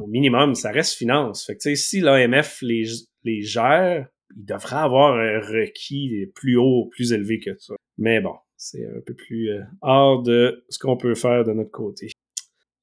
[0.00, 1.46] au minimum, ça reste finance.
[1.46, 2.84] Fait que, si l'AMF les,
[3.24, 7.74] les gère, ils devraient avoir un requis plus haut, plus élevé que ça.
[7.96, 11.70] Mais bon, c'est un peu plus euh, hors de ce qu'on peut faire de notre
[11.70, 12.10] côté.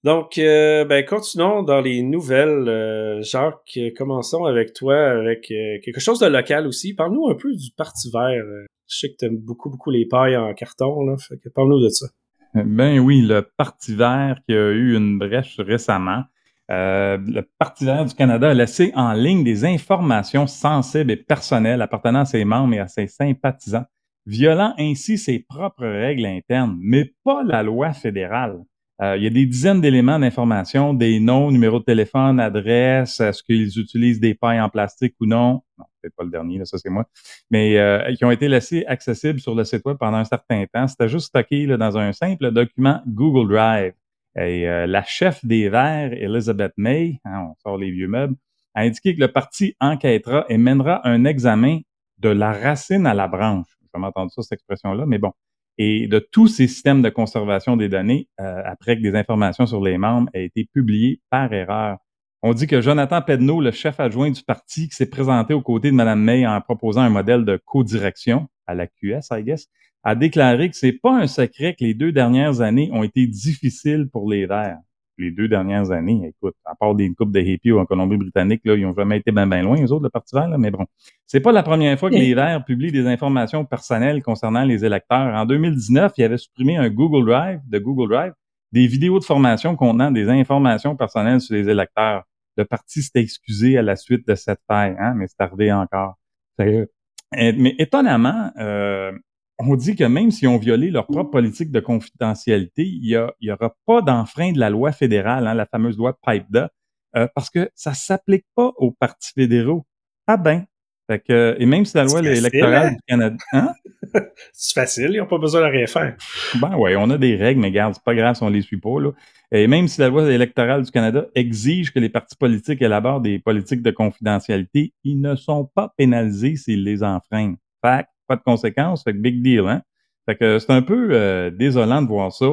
[0.03, 2.69] Donc, euh, ben, continuons dans les nouvelles.
[2.69, 6.93] Euh, Jacques, commençons avec toi, avec quelque chose de local aussi.
[6.93, 8.43] Parle-nous un peu du Parti vert.
[8.88, 11.05] je sais que tu aimes beaucoup, beaucoup les pailles en carton.
[11.05, 11.15] Là,
[11.53, 12.07] parle-nous de ça.
[12.53, 16.23] Ben oui, le Parti vert qui a eu une brèche récemment.
[16.69, 22.21] le Parti vert du Canada a laissé en ligne des informations sensibles et personnelles appartenant
[22.21, 23.85] à ses membres et à ses sympathisants
[24.25, 28.59] violant ainsi ses propres règles internes, mais pas la loi fédérale.
[29.01, 33.43] Euh, il y a des dizaines d'éléments d'information, des noms, numéros de téléphone, adresse, est-ce
[33.43, 35.61] qu'ils utilisent des pailles en plastique ou non?
[35.77, 37.05] Non, c'est pas le dernier, là, ça c'est moi.
[37.51, 40.88] Mais euh, qui ont été laissés accessibles sur le site web pendant un certain temps.
[40.88, 43.93] C'était juste stocké là, dans un simple document Google Drive.
[44.38, 48.35] Et euh, la chef des Verts, Elizabeth May, hein, on sort les vieux meubles,
[48.75, 51.79] a indiqué que le parti enquêtera et mènera un examen
[52.19, 55.31] de la racine à la branche jamais entendu ça, cette expression-là, mais bon.
[55.77, 59.84] Et de tous ces systèmes de conservation des données, euh, après que des informations sur
[59.84, 61.97] les membres aient été publiées par erreur.
[62.43, 65.91] On dit que Jonathan Pedneau, le chef adjoint du parti, qui s'est présenté aux côtés
[65.91, 69.67] de Mme May en proposant un modèle de co-direction à la QS, I guess,
[70.03, 74.08] a déclaré que c'est pas un secret que les deux dernières années ont été difficiles
[74.12, 74.77] pour les Verts
[75.17, 78.75] les deux dernières années, écoute, à part des coupes de hippie ou en Colombie-Britannique, là,
[78.75, 80.86] ils n'ont jamais été bien ben loin, les autres, le Parti vert, là, mais bon.
[81.25, 85.34] C'est pas la première fois que les Verts publient des informations personnelles concernant les électeurs.
[85.34, 88.34] En 2019, il avait supprimé un Google Drive, de Google Drive,
[88.71, 92.23] des vidéos de formation contenant des informations personnelles sur les électeurs.
[92.58, 96.15] Le parti s'est excusé à la suite de cette faille, hein, mais c'est arrivé encore.
[96.58, 99.12] Mais étonnamment, euh,
[99.59, 103.75] on dit que même si on violé leur propre politique de confidentialité, il n'y aura
[103.85, 106.71] pas d'enfreint de la loi fédérale, hein, la fameuse loi PIPEDA,
[107.15, 109.85] euh, parce que ça s'applique pas aux partis fédéraux.
[110.27, 110.65] Ah ben,
[111.09, 112.91] Fait que, et même si la loi électorale hein?
[112.91, 113.37] du Canada.
[113.53, 113.73] Hein?
[114.53, 116.17] c'est facile, ils n'ont pas besoin de rien faire.
[116.59, 118.79] Ben oui, on a des règles, mais regarde, c'est pas grave si on les suit
[118.79, 118.99] pas.
[118.99, 119.11] Là.
[119.51, 123.39] Et même si la loi électorale du Canada exige que les partis politiques élaborent des
[123.39, 127.55] politiques de confidentialité, ils ne sont pas pénalisés s'ils les enfreignent.
[127.83, 129.81] Fait pas de conséquences, fait que big deal, hein?
[130.25, 132.47] Fait que c'est un peu euh, désolant de voir ça,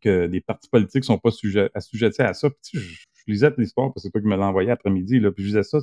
[0.00, 2.50] que des partis politiques sont pas sujet, assujettis à ça.
[2.50, 5.32] Puis, je, je lisais l'histoire, parce que c'est toi qui me l'as envoyé après-midi, là,
[5.32, 5.78] puis je disais ça,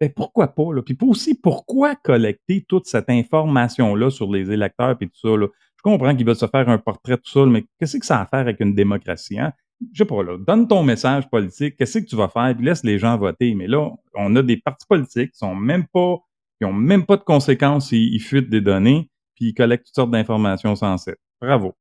[0.00, 0.72] ben pourquoi pas?
[0.72, 0.82] Là?
[0.82, 5.36] Puis aussi, pourquoi collecter toute cette information-là sur les électeurs et tout ça?
[5.36, 5.46] Là?
[5.76, 8.22] Je comprends qu'ils veulent se faire un portrait tout ça, mais qu'est-ce que ça a
[8.22, 9.38] à faire avec une démocratie?
[9.38, 9.52] Hein?
[9.92, 12.84] Je sais pas, là, donne ton message politique, qu'est-ce que tu vas faire, puis laisse
[12.84, 13.54] les gens voter.
[13.54, 16.16] Mais là, on a des partis politiques qui sont même pas,
[16.60, 19.94] qui ont même pas de conséquences s'ils ils fuitent des données, puis ils collectent toutes
[19.94, 21.16] sortes d'informations sans cesse.
[21.40, 21.74] Bravo.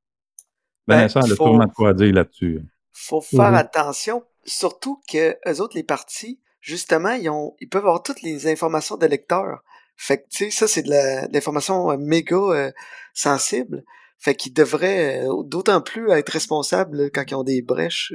[0.87, 2.61] Ben, Vanessa, elle a sûrement quoi dire là-dessus.
[2.93, 3.55] Faut faire mm-hmm.
[3.55, 8.47] attention, surtout que eux autres, les partis, justement, ils, ont, ils peuvent avoir toutes les
[8.47, 9.63] informations des lecteurs.
[9.97, 12.71] Fait que, tu sais, ça, c'est de l'information euh, méga euh,
[13.13, 13.83] sensible.
[14.17, 18.13] Fait qu'ils devraient euh, d'autant plus être responsables quand ils ont des brèches.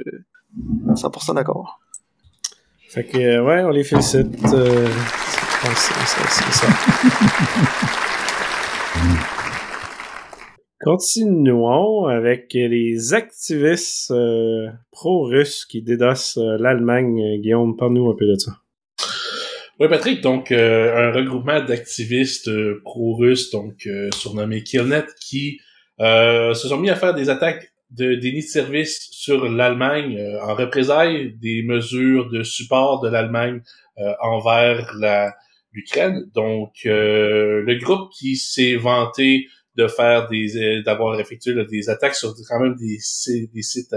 [0.95, 1.79] 100% d'accord.
[2.89, 4.35] Fait que, ouais, on les félicite.
[5.73, 6.67] C'est ça.
[10.81, 17.39] Continuons avec les activistes euh, pro-russes qui dédossent euh, l'Allemagne.
[17.41, 18.51] Guillaume, parle-nous un peu de ça.
[19.79, 22.51] Oui, Patrick, donc un regroupement d'activistes
[22.83, 25.59] pro-russes, donc surnommés Killnet, qui
[25.99, 31.35] se sont mis à faire des attaques de déni de service sur l'Allemagne en représailles
[31.41, 33.61] des mesures de support de l'Allemagne
[34.21, 35.35] envers la
[35.75, 36.23] l'Ukraine.
[36.33, 42.33] Donc, le groupe qui s'est vanté de faire des euh, d'avoir effectué des attaques sur
[42.47, 42.97] quand même des,
[43.53, 43.95] des sites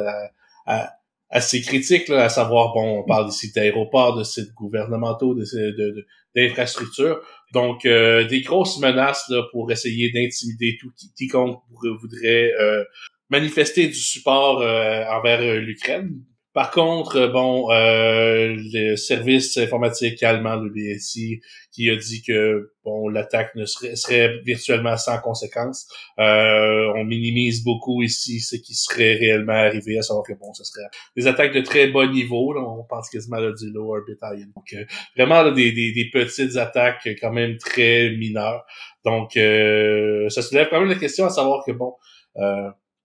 [1.31, 6.07] assez critiques, là, à savoir, bon, on parle des sites d'aéroports, de sites gouvernementaux, de,
[6.35, 7.21] d'infrastructures.
[7.53, 12.85] Donc, euh, des grosses menaces là, pour essayer d'intimider tout quiconque voudrait euh,
[13.31, 16.23] manifester du support envers l'Ukraine.
[16.59, 21.40] Par contre, euh, bon, euh, le service informatique allemand, le BSI,
[21.71, 25.87] qui a dit que bon, l'attaque ne serait, serait virtuellement sans conséquence.
[26.18, 30.64] Euh, on minimise beaucoup ici ce qui serait réellement arrivé, à savoir que bon, ce
[30.64, 32.53] serait des attaques de très bas niveau.
[32.53, 34.49] Là, on pense quasiment à du lower battalion.
[34.57, 34.85] Donc, euh,
[35.16, 38.66] vraiment là, des, des, des, petites attaques quand même très mineures.
[39.05, 41.94] Donc, euh, ça soulève quand même la question à savoir que bon.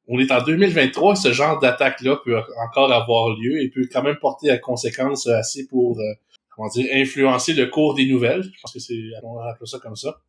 [0.08, 4.18] On est en 2023, ce genre d'attaque-là peut encore avoir lieu et peut quand même
[4.18, 6.04] porter à conséquences assez pour, euh,
[6.50, 8.44] comment dire, influencer le cours des nouvelles.
[8.44, 10.20] Je pense que c'est, on va appeler ça comme ça.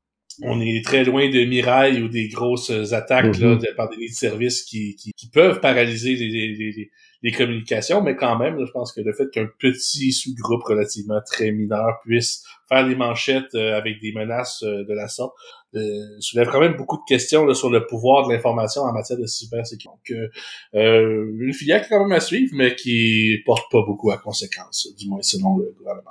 [0.42, 4.12] On est très loin de mirailles ou des grosses attaques là, de, par des de
[4.12, 6.90] services qui, qui, peuvent paralyser les, les,
[7.22, 11.52] les, communications, mais quand même, je pense que le fait qu'un petit sous-groupe relativement très
[11.52, 15.34] mineur puisse faire des manchettes euh, avec des menaces euh, de la sorte,
[15.76, 19.18] euh, soulève quand même beaucoup de questions là, sur le pouvoir de l'information en matière
[19.18, 19.84] de cybersécurité.
[19.88, 20.28] Donc, euh,
[20.78, 24.18] euh, une filière qui est quand même à suivre, mais qui porte pas beaucoup à
[24.18, 26.10] conséquence, du moins selon le gouvernement.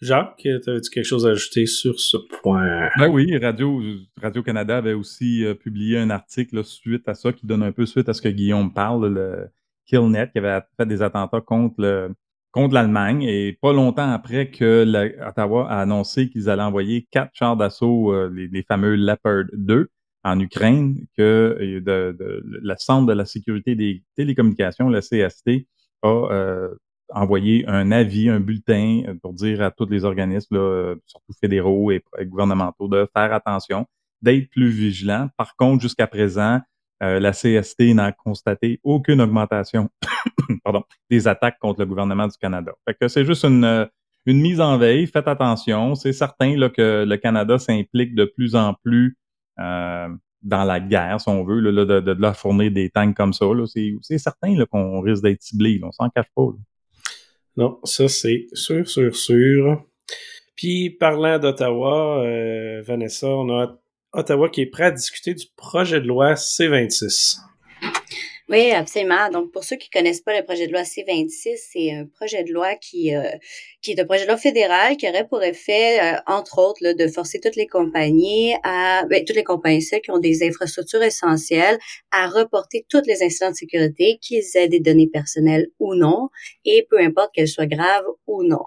[0.00, 2.88] Jacques, avais-tu quelque chose à ajouter sur ce point?
[2.98, 3.82] Ben oui, Radio,
[4.22, 8.14] Radio-Canada avait aussi publié un article suite à ça qui donne un peu suite à
[8.14, 9.48] ce que Guillaume parle, le
[9.86, 12.14] Killnet, qui avait fait des attentats contre le,
[12.52, 13.22] contre l'Allemagne.
[13.22, 14.84] Et pas longtemps après que
[15.26, 19.88] Ottawa a annoncé qu'ils allaient envoyer quatre chars d'assaut, euh, les, fameux Leopard 2,
[20.24, 25.66] en Ukraine, que euh, de, la Centre de la sécurité des télécommunications, le CST,
[26.02, 26.68] a euh,
[27.14, 30.56] envoyé un avis, un bulletin pour dire à tous les organismes,
[31.06, 33.86] surtout fédéraux et, gouvernementaux, de faire attention,
[34.22, 35.28] d'être plus vigilants.
[35.36, 36.60] Par contre, jusqu'à présent,
[37.02, 39.88] euh, la CST n'a constaté aucune augmentation
[40.64, 42.72] pardon, des attaques contre le gouvernement du Canada.
[42.86, 43.86] Fait que c'est juste une, euh,
[44.26, 45.06] une mise en veille.
[45.06, 45.94] Faites attention.
[45.94, 49.16] C'est certain là, que le Canada s'implique de plus en plus
[49.60, 50.08] euh,
[50.42, 53.46] dans la guerre, si on veut, là, de, de, leur fournir des tanks comme ça.
[53.66, 55.80] C'est certain qu'on risque d'être ciblé.
[55.82, 56.48] On s'en cache pas.
[57.58, 59.84] Non, ça c'est sûr, sûr, sûr.
[60.54, 62.22] Puis parlant d'Ottawa,
[62.82, 63.76] Vanessa, on a
[64.12, 67.38] Ottawa qui est prêt à discuter du projet de loi C26.
[68.48, 69.28] Oui, absolument.
[69.30, 72.52] Donc, pour ceux qui connaissent pas le projet de loi C26, c'est un projet de
[72.52, 73.28] loi qui, euh,
[73.82, 76.94] qui est un projet de loi fédéral qui aurait pour effet, euh, entre autres, là,
[76.94, 81.78] de forcer toutes les compagnies à, ben, toutes les compagnies qui ont des infrastructures essentielles
[82.10, 86.28] à reporter toutes les incidents de sécurité, qu'ils aient des données personnelles ou non,
[86.64, 88.64] et peu importe qu'elles soient graves ou non.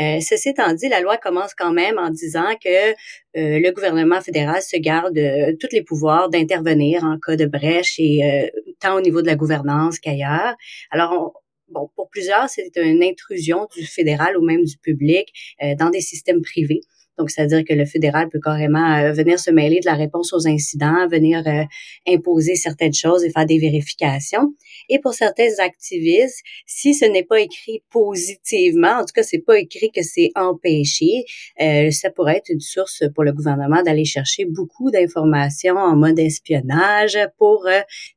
[0.00, 2.94] Euh, ceci étant dit, la loi commence quand même en disant que
[3.36, 7.96] euh, le gouvernement fédéral se garde euh, tous les pouvoirs d'intervenir en cas de brèche
[7.98, 10.54] et euh, tant au niveau de la gouvernance qu'ailleurs.
[10.90, 15.32] Alors, bon, pour plusieurs, c'est une intrusion du fédéral ou même du public
[15.78, 16.80] dans des systèmes privés.
[17.18, 20.48] Donc, c'est-à-dire que le fédéral peut carrément euh, venir se mêler de la réponse aux
[20.48, 21.62] incidents, venir euh,
[22.08, 24.54] imposer certaines choses et faire des vérifications.
[24.88, 29.58] Et pour certains activistes, si ce n'est pas écrit positivement, en tout cas, c'est pas
[29.58, 31.24] écrit que c'est empêché,
[31.60, 36.18] euh, ça pourrait être une source pour le gouvernement d'aller chercher beaucoup d'informations en mode
[36.18, 37.68] espionnage pour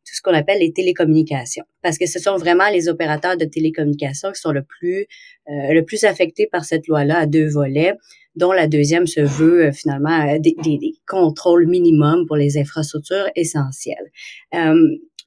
[0.07, 1.65] tout ce qu'on appelle les télécommunications.
[1.81, 5.05] Parce que ce sont vraiment les opérateurs de télécommunications qui sont le plus,
[5.47, 7.93] le plus affectés par cette loi-là à deux volets
[8.37, 13.29] dont la deuxième se veut euh, finalement euh, des, des, contrôles minimums pour les infrastructures
[13.35, 14.11] essentielles.
[14.53, 14.75] Euh,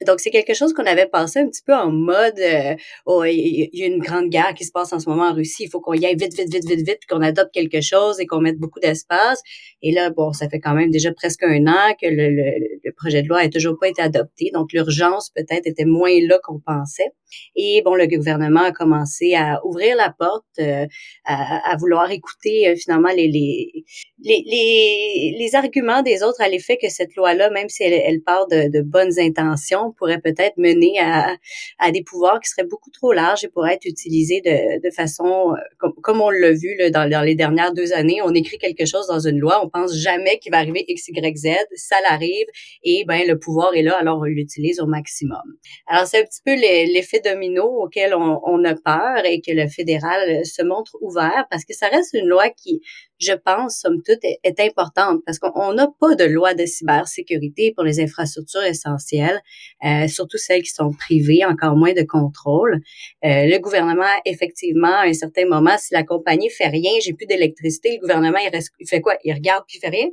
[0.06, 3.68] donc, c'est quelque chose qu'on avait pensé un petit peu en mode, euh, oh, il
[3.72, 5.80] y a une grande guerre qui se passe en ce moment en Russie, il faut
[5.80, 8.58] qu'on y aille vite, vite, vite, vite, vite, qu'on adopte quelque chose et qu'on mette
[8.58, 9.42] beaucoup d'espace.
[9.82, 13.28] Et là, bon, ça fait quand même déjà presque un an que le, projet de
[13.28, 14.50] loi n'a toujours pas été adopté.
[14.52, 17.12] Donc, l'urgence peut-être était moins là qu'on pensait.
[17.54, 20.86] Et bon, le gouvernement a commencé à ouvrir la porte, euh,
[21.24, 23.84] à, vouloir écouter euh, finalement les, les,
[24.18, 28.82] les, les, arguments des autres à l'effet que cette loi-là, même si elle, part de
[28.82, 31.36] bonnes intentions, pourrait peut-être mener à,
[31.78, 35.52] à, des pouvoirs qui seraient beaucoup trop larges et pourraient être utilisés de, de façon,
[35.52, 38.58] euh, comme, comme on l'a vu là, dans, dans, les dernières deux années, on écrit
[38.58, 41.96] quelque chose dans une loi, on pense jamais qu'il va arriver X, Y, Z, ça
[42.08, 42.46] l'arrive
[42.82, 45.42] et ben le pouvoir est là, alors on l'utilise au maximum.
[45.86, 49.68] Alors c'est un petit peu l'effet domino auquel on, on a peur et que le
[49.68, 52.80] fédéral se montre ouvert parce que ça reste une loi qui
[53.20, 57.84] je pense, somme toute, est, importante parce qu'on n'a pas de loi de cybersécurité pour
[57.84, 59.40] les infrastructures essentielles,
[59.84, 62.80] euh, surtout celles qui sont privées, encore moins de contrôle.
[63.24, 67.26] Euh, le gouvernement, effectivement, à un certain moment, si la compagnie fait rien, j'ai plus
[67.26, 69.16] d'électricité, le gouvernement, il, reste, il fait quoi?
[69.24, 70.08] Il regarde puis il fait rien?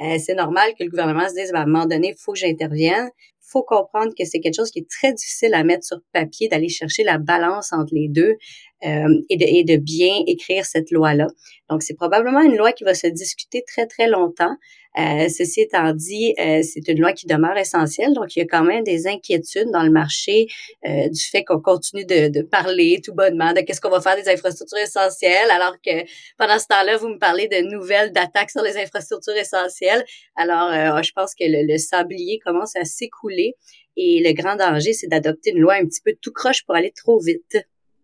[0.00, 2.32] Euh, c'est normal que le gouvernement se dise, ben, à un moment donné, il faut
[2.32, 3.08] que j'intervienne
[3.52, 6.68] faut comprendre que c'est quelque chose qui est très difficile à mettre sur papier, d'aller
[6.68, 8.36] chercher la balance entre les deux
[8.82, 11.28] et, de, et de bien écrire cette loi-là.
[11.70, 14.56] Donc, c'est probablement une loi qui va se discuter très, très longtemps.
[14.98, 18.46] Euh, ceci étant dit, euh, c'est une loi qui demeure essentielle, donc il y a
[18.46, 20.48] quand même des inquiétudes dans le marché
[20.86, 24.16] euh, du fait qu'on continue de, de, parler tout bonnement de qu'est-ce qu'on va faire
[24.16, 26.04] des infrastructures essentielles, alors que
[26.36, 30.04] pendant ce temps-là, vous me parlez de nouvelles d'attaques sur les infrastructures essentielles.
[30.36, 33.54] Alors, euh, je pense que le, le sablier commence à s'écouler
[33.96, 36.92] et le grand danger, c'est d'adopter une loi un petit peu tout croche pour aller
[36.92, 37.56] trop vite.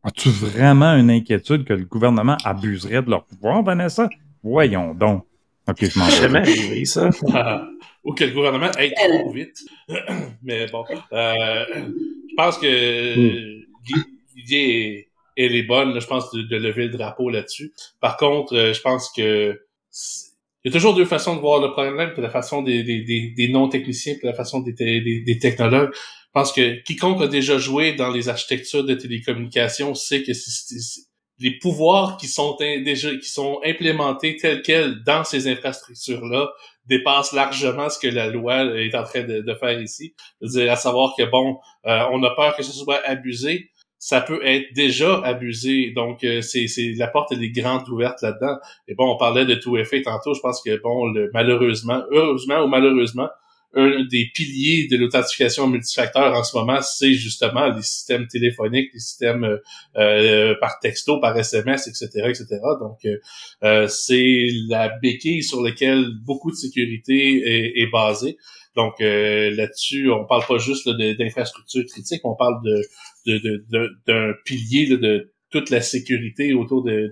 [0.04, 4.08] As-tu vraiment une inquiétude que le gouvernement abuserait de leur pouvoir, Vanessa?
[4.42, 5.24] Voyons donc.
[5.68, 7.10] OK, je m'en jamais arrivé, ça.
[8.04, 9.58] Ou que le gouvernement aille trop vite.
[10.42, 11.64] Mais bon, euh,
[12.30, 13.14] je pense que
[14.36, 15.08] l'idée
[15.38, 17.72] elle est bonne, je pense, de, lever le drapeau là-dessus.
[18.00, 19.58] Par contre, euh, je pense que
[20.64, 23.32] il y a toujours deux façons de voir le problème, puis la façon des, des,
[23.34, 25.90] des, non-techniciens, puis la façon des, des, technologues.
[26.28, 31.02] Je pense que quiconque a déjà joué dans les architectures de télécommunications sait que c'est
[31.40, 36.48] les pouvoirs qui sont déjà qui sont implémentés tels quels dans ces infrastructures là
[36.86, 40.14] dépassent largement ce que la loi est en train de, faire ici.
[40.42, 44.40] -dire à savoir que bon, euh, on a peur que ce soit abusé, ça peut
[44.44, 45.92] être déjà abusé.
[45.94, 48.56] Donc, euh, c'est, la porte elle est grande ouverte là-dedans.
[48.86, 50.34] Et bon, on parlait de tout effet tantôt.
[50.34, 53.28] Je pense que bon, le, malheureusement, heureusement ou malheureusement,
[53.74, 59.00] un des piliers de l'authentification multifacteur en ce moment, c'est justement les systèmes téléphoniques, les
[59.00, 59.58] systèmes euh,
[59.96, 62.46] euh, par texto, par SMS, etc., etc.
[62.80, 63.06] Donc,
[63.62, 68.36] euh, c'est la béquille sur laquelle beaucoup de sécurité est, basée.
[68.76, 72.82] Donc là-dessus, on parle pas juste d'infrastructures critiques, on parle de
[74.06, 77.10] d'un pilier de toute la sécurité autour de,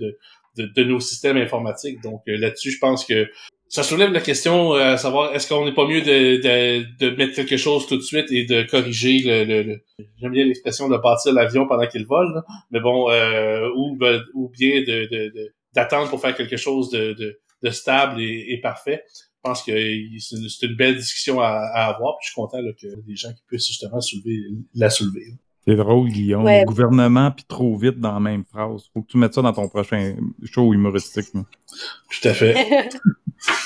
[0.57, 2.01] de, nos systèmes informatiques.
[2.03, 3.29] Donc là-dessus, je pense que
[3.69, 7.17] ça soulève la question euh, à savoir est-ce qu'on n'est pas mieux de, de, de,
[7.17, 9.85] mettre quelque chose tout de suite et de corriger le, le,
[10.21, 14.49] j'aime bien l'expression de bâtir l'avion pendant qu'il vole, mais bon euh, ou ben, ou
[14.51, 17.15] bien de, d'attendre pour faire quelque chose de,
[17.63, 19.03] de, stable et, parfait.
[19.13, 19.73] Je pense que
[20.21, 22.17] c'est une, belle discussion à, avoir.
[22.19, 24.39] Puis je suis content là, que des gens qui puissent justement soulever
[24.75, 25.35] la soulever.
[25.67, 26.49] C'est drôle, Guillaume.
[26.65, 28.85] Gouvernement, puis trop vite dans la même phrase.
[28.95, 31.27] Faut que tu mettes ça dans ton prochain show humoristique.
[32.11, 32.55] Tout à fait.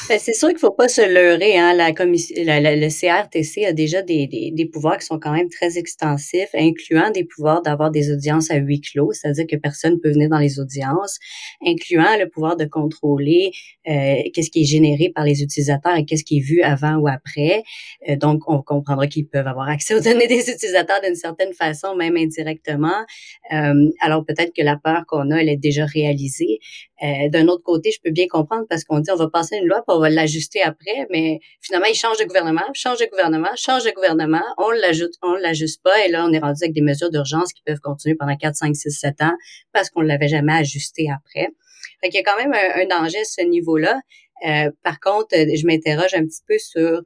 [0.08, 1.56] Ben, c'est sûr qu'il faut pas se leurrer.
[1.56, 1.72] Hein.
[1.74, 6.48] La commission, le CRTC a déjà des, des, pouvoirs qui sont quand même très extensifs,
[6.54, 10.38] incluant des pouvoirs d'avoir des audiences à huis clos, c'est-à-dire que personne peut venir dans
[10.38, 11.18] les audiences,
[11.64, 13.52] incluant le pouvoir de contrôler
[13.88, 17.06] euh, qu'est-ce qui est généré par les utilisateurs et qu'est-ce qui est vu avant ou
[17.06, 17.62] après.
[18.08, 21.94] Euh, donc, on comprendra qu'ils peuvent avoir accès aux données des utilisateurs d'une certaine façon,
[21.94, 23.04] même indirectement.
[23.52, 26.58] Euh, alors, peut-être que la peur qu'on a, elle est déjà réalisée.
[27.02, 29.66] Euh, d'un autre côté, je peux bien comprendre parce qu'on dit on va passer une
[29.66, 33.48] loi puis on va l'ajuster après, mais finalement, il change de gouvernement, change de gouvernement,
[33.56, 36.82] change de gouvernement, on l'ajoute, on l'ajuste pas et là, on est rendu avec des
[36.82, 39.32] mesures d'urgence qui peuvent continuer pendant 4, 5, 6, 7 ans
[39.72, 41.48] parce qu'on l'avait jamais ajusté après.
[42.02, 44.00] Fait qu'il y a quand même un, danger à ce niveau-là.
[44.46, 47.00] Euh, par contre, je m'interroge un petit peu sur euh,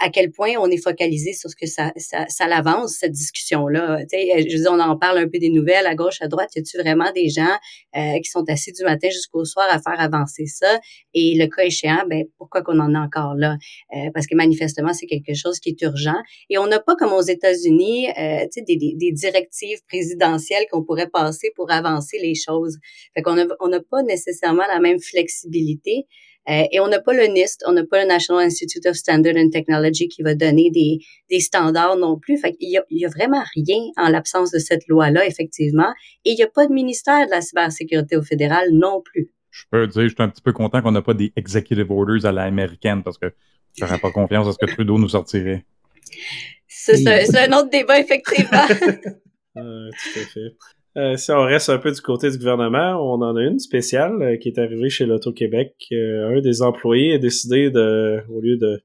[0.00, 3.98] à quel point on est focalisé sur ce que ça, ça, ça l'avance, cette discussion-là.
[4.10, 6.50] Sais, je veux dire, on en parle un peu des nouvelles à gauche, à droite.
[6.56, 7.56] Y a-tu vraiment des gens
[7.96, 10.80] euh, qui sont assis du matin jusqu'au soir à faire avancer ça?
[11.14, 13.56] Et le cas échéant, ben pourquoi qu'on en est encore là?
[13.94, 16.20] Euh, parce que manifestement, c'est quelque chose qui est urgent.
[16.48, 21.08] Et on n'a pas, comme aux États-Unis, euh, des, des, des, directives présidentielles qu'on pourrait
[21.08, 22.78] passer pour avancer les choses.
[23.14, 26.06] Fait qu'on n'a on pas nécessairement la même flexibilité.
[26.48, 29.34] Euh, et on n'a pas le NIST, on n'a pas le National Institute of Standard
[29.36, 30.98] and Technology qui va donner des,
[31.30, 32.38] des standards non plus.
[32.38, 35.92] Fait il y a, y a vraiment rien en l'absence de cette loi-là, effectivement.
[36.24, 39.30] Et il n'y a pas de ministère de la cybersécurité au fédéral non plus.
[39.50, 42.24] Je peux dire, je suis un petit peu content qu'on n'a pas des executive orders
[42.24, 43.32] à l'américaine parce que
[43.76, 45.64] je n'aurais pas confiance à ce que Trudeau nous sortirait.
[46.66, 48.66] C'est un autre débat, effectivement.
[49.56, 50.56] euh, tout à fait.
[50.96, 54.20] Euh, si on reste un peu du côté du gouvernement, on en a une spéciale
[54.22, 55.74] euh, qui est arrivée chez l'Auto-Québec.
[55.92, 58.82] Euh, un des employés a décidé de, au lieu de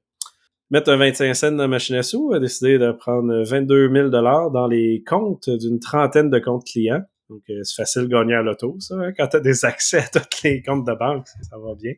[0.70, 4.08] mettre un 25 cents dans la machine à sous, a décidé de prendre 22 000
[4.10, 7.02] dans les comptes d'une trentaine de comptes clients.
[7.28, 8.94] Donc, c'est facile de gagner à l'auto, ça.
[8.94, 11.92] Hein, quand tu as des accès à tous les comptes de banque, ça va bien.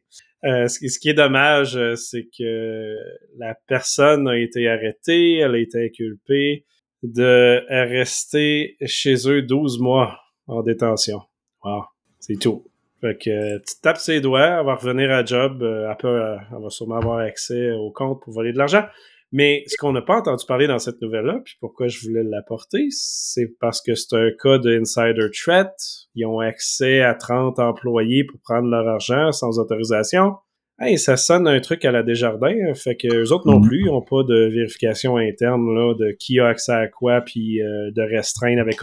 [0.69, 2.95] ce, qui est dommage, c'est que
[3.37, 6.65] la personne a été arrêtée, elle a été inculpée
[7.03, 11.21] de rester chez eux 12 mois en détention.
[11.65, 11.85] Wow,
[12.19, 12.65] c'est tout.
[13.01, 16.63] Fait que tu tapes ses doigts, elle va revenir à job, euh, elle, euh, elle
[16.63, 18.85] va sûrement avoir accès au compte pour voler de l'argent.
[19.31, 22.87] Mais ce qu'on n'a pas entendu parler dans cette nouvelle-là, puis pourquoi je voulais l'apporter,
[22.91, 25.71] c'est parce que c'est un cas de insider threat.
[26.15, 30.37] Ils ont accès à 30 employés pour prendre leur argent sans autorisation.
[30.81, 33.67] Hey, ça sonne un truc à la Desjardins, hein, fait que les autres non mm.
[33.67, 37.61] plus, ils n'ont pas de vérification interne là, de qui a accès à quoi, puis
[37.61, 38.79] euh, de restreindre avec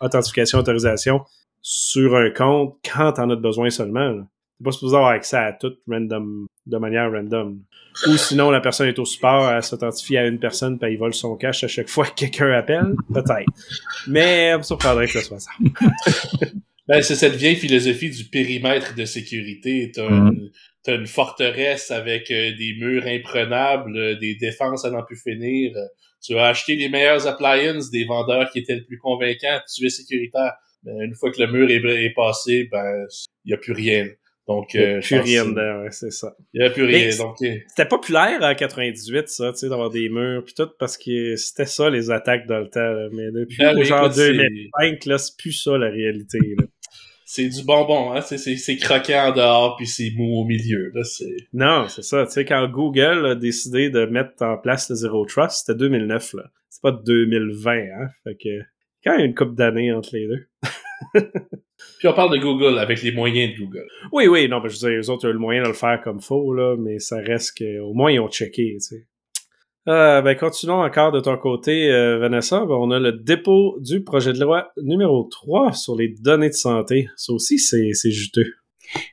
[0.00, 1.22] authentification, autorisation
[1.62, 4.16] sur un compte quand t'en as besoin seulement.
[4.58, 7.58] T'es pas supposé avoir accès à tout random, de manière random.
[8.06, 11.14] Ou sinon, la personne est au support, elle s'authentifie à une personne, puis il vole
[11.14, 12.94] son cash à chaque fois que quelqu'un appelle.
[13.12, 13.48] Peut-être.
[14.06, 15.50] Mais, on me surprendrait que ce soit ça.
[16.88, 19.90] ben, c'est cette vieille philosophie du périmètre de sécurité.
[19.94, 20.50] T'as mm
[20.82, 25.72] t'as une forteresse avec euh, des murs imprenables, euh, des défenses à n'en plus finir.
[25.76, 25.86] Euh,
[26.22, 29.90] tu as acheté les meilleures appliances des vendeurs qui étaient le plus convaincants, tu es
[29.90, 30.52] sécuritaire.
[30.84, 33.06] Mais une fois que le mur est, passé, ben
[33.44, 34.06] il y a plus rien.
[34.48, 36.34] Donc, il n'y a plus rien dedans, c'est ça.
[36.54, 37.14] Il n'y a plus rien.
[37.16, 41.36] Donc, c'était populaire en 98, ça, tu sais, d'avoir des murs puis tout, parce que
[41.36, 43.08] c'était ça les attaques dans le temps.
[43.12, 46.38] Mais depuis ben, genre 2005, là, c'est plus ça la réalité.
[46.58, 46.64] Là
[47.32, 48.22] c'est du bonbon, hein?
[48.22, 50.90] C'est croquant en dehors, puis c'est mou au milieu.
[50.92, 51.02] Là,
[51.52, 52.26] non, c'est ça.
[52.26, 56.32] Tu sais, quand Google a décidé de mettre en place le Zero Trust, c'était 2009,
[56.34, 56.50] là.
[56.70, 58.08] C'est pas 2020, hein?
[58.24, 58.48] Fait que
[59.04, 60.48] quand il y a une couple d'années entre les deux.
[62.00, 63.86] puis on parle de Google avec les moyens de Google.
[64.10, 66.00] Oui, oui, non, je veux dire, eux autres ont eu le moyen de le faire
[66.02, 69.06] comme faux, là, mais ça reste qu'au moins ils ont checké, tu sais.
[69.88, 72.66] Euh, ben, continuons encore de ton côté, euh, Vanessa.
[72.66, 76.54] Ben, on a le dépôt du projet de loi numéro 3 sur les données de
[76.54, 77.08] santé.
[77.16, 78.44] Ça aussi, c'est juteux.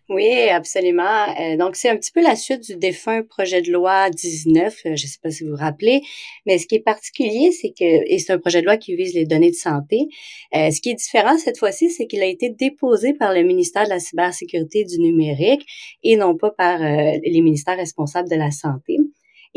[0.10, 1.40] Oui, absolument.
[1.40, 4.90] Euh, donc, c'est un petit peu la suite du défunt projet de loi 19, je
[4.90, 6.02] ne sais pas si vous vous rappelez,
[6.46, 9.14] mais ce qui est particulier, c'est que, et c'est un projet de loi qui vise
[9.14, 10.08] les données de santé,
[10.52, 13.90] ce qui est différent cette fois-ci, c'est qu'il a été déposé par le ministère de
[13.90, 15.64] la cybersécurité du numérique
[16.04, 18.98] et non pas par les ministères responsables de la santé.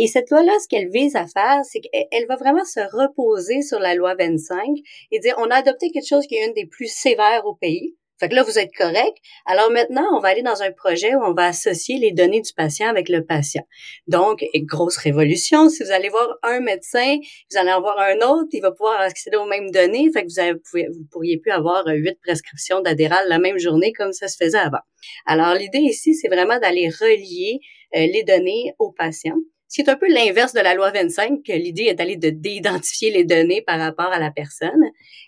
[0.02, 3.78] Et cette loi-là, ce qu'elle vise à faire, c'est qu'elle va vraiment se reposer sur
[3.78, 4.66] la loi 25
[5.12, 7.98] et dire, on a adopté quelque chose qui est une des plus sévères au pays.
[8.18, 9.14] Fait que là, vous êtes correct.
[9.44, 12.50] Alors maintenant, on va aller dans un projet où on va associer les données du
[12.54, 13.62] patient avec le patient.
[14.06, 15.68] Donc, grosse révolution.
[15.68, 17.18] Si vous allez voir un médecin,
[17.50, 20.10] vous allez en voir un autre, il va pouvoir accéder aux mêmes données.
[20.14, 24.42] Fait que vous, pourriez plus avoir huit prescriptions d'adéral la même journée comme ça se
[24.42, 24.80] faisait avant.
[25.26, 27.58] Alors, l'idée ici, c'est vraiment d'aller relier
[27.96, 29.36] euh, les données aux patients
[29.70, 33.24] c'est un peu l'inverse de la loi 25, que l'idée est d'aller de d'identifier les
[33.24, 34.82] données par rapport à la personne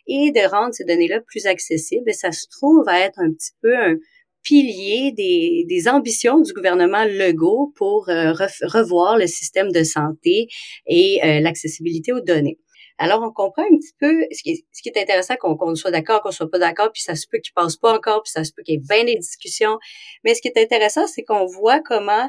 [0.08, 2.10] et de rendre ces données-là plus accessibles.
[2.10, 3.94] Et ça se trouve à être un petit peu un
[4.42, 10.48] pilier des, ambitions du gouvernement Legault pour euh, revoir le système de santé
[10.86, 12.58] et euh, l'accessibilité aux données.
[12.98, 16.50] Alors, on comprend un petit peu ce qui est, intéressant, qu'on soit d'accord, qu'on soit
[16.50, 18.74] pas d'accord, puis ça se peut qu'il passe pas encore, puis ça se peut qu'il
[18.74, 19.78] y ait bien des discussions.
[20.24, 22.28] Mais ce qui est intéressant, c'est qu'on voit comment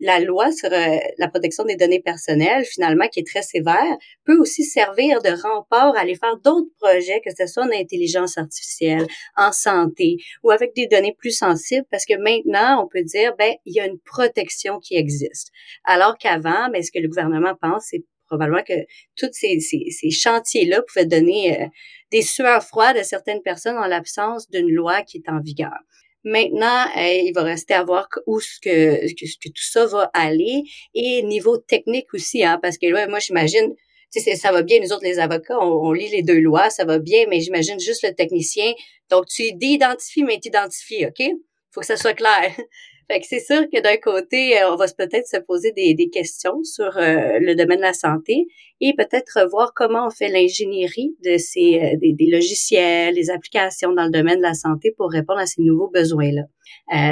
[0.00, 4.36] la loi sur euh, la protection des données personnelles, finalement, qui est très sévère, peut
[4.38, 9.06] aussi servir de rempart à aller faire d'autres projets, que ce soit en intelligence artificielle,
[9.36, 13.54] en santé ou avec des données plus sensibles, parce que maintenant, on peut dire, ben,
[13.64, 15.50] il y a une protection qui existe.
[15.84, 18.74] Alors qu'avant, ben, ce que le gouvernement pense, c'est probablement que
[19.16, 21.66] tous ces, ces, chantiers-là pouvaient donner euh,
[22.10, 25.78] des sueurs froides à certaines personnes en l'absence d'une loi qui est en vigueur.
[26.24, 30.62] Maintenant, euh, il va rester à voir où ce que, que, tout ça va aller
[30.94, 33.74] et niveau technique aussi, hein, parce que là, moi, j'imagine,
[34.10, 37.26] ça va bien, nous autres, les avocats, on, lit les deux lois, ça va bien,
[37.28, 38.72] mais j'imagine juste le technicien.
[39.10, 41.22] Donc, tu d'identifies, mais tu identifies, OK?
[41.72, 42.54] Faut que ça soit clair.
[43.10, 46.08] Fait que c'est sûr que d'un côté, euh, on va peut-être se poser des, des
[46.08, 48.46] questions sur euh, le domaine de la santé
[48.80, 54.04] et peut-être voir comment on fait l'ingénierie de ces euh, des, logiciels, des applications dans
[54.04, 56.42] le domaine de la santé pour répondre à ces nouveaux besoins-là.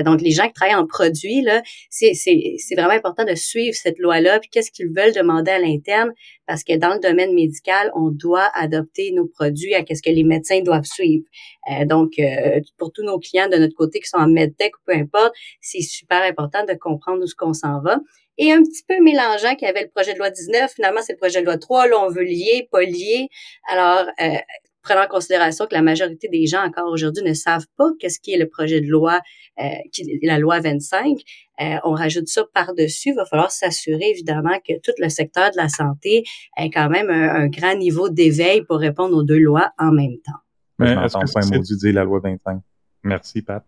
[0.03, 3.75] Donc, les gens qui travaillent en produit, là, c'est, c'est, c'est vraiment important de suivre
[3.75, 6.11] cette loi-là, puis qu'est-ce qu'ils veulent demander à l'interne,
[6.53, 10.23] parce que dans le domaine médical, on doit adopter nos produits à qu'est-ce que les
[10.23, 11.25] médecins doivent suivre.
[11.71, 14.81] Euh, donc, euh, pour tous nos clients de notre côté qui sont en medtech ou
[14.85, 15.33] peu importe,
[15.63, 18.01] c'est super important de comprendre où ce qu'on s'en va.
[18.37, 21.15] Et un petit peu mélangeant qu'il y avait le projet de loi 19, finalement, c'est
[21.15, 23.29] le projet de loi 3, là, on veut lier, pas lier.
[23.71, 24.37] Alors, euh,
[24.83, 28.33] prenant en considération que la majorité des gens encore aujourd'hui ne savent pas qu'est-ce qui
[28.33, 29.21] est le projet de loi,
[29.61, 31.19] euh, qui, la loi 25,
[31.61, 33.11] euh, on rajoute ça par-dessus.
[33.11, 36.25] Il va falloir s'assurer évidemment que tout le secteur de la santé
[36.57, 40.41] ait quand même un, grand niveau d'éveil pour répondre aux deux lois en même temps.
[40.79, 42.61] Mais est-ce que c'est maudit dire la loi 25?
[43.05, 43.65] Merci, Pat.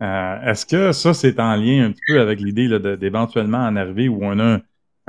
[0.00, 4.08] Euh, est-ce que ça, c'est en lien un petit peu avec l'idée d'éventuellement en arriver
[4.08, 4.60] où on a un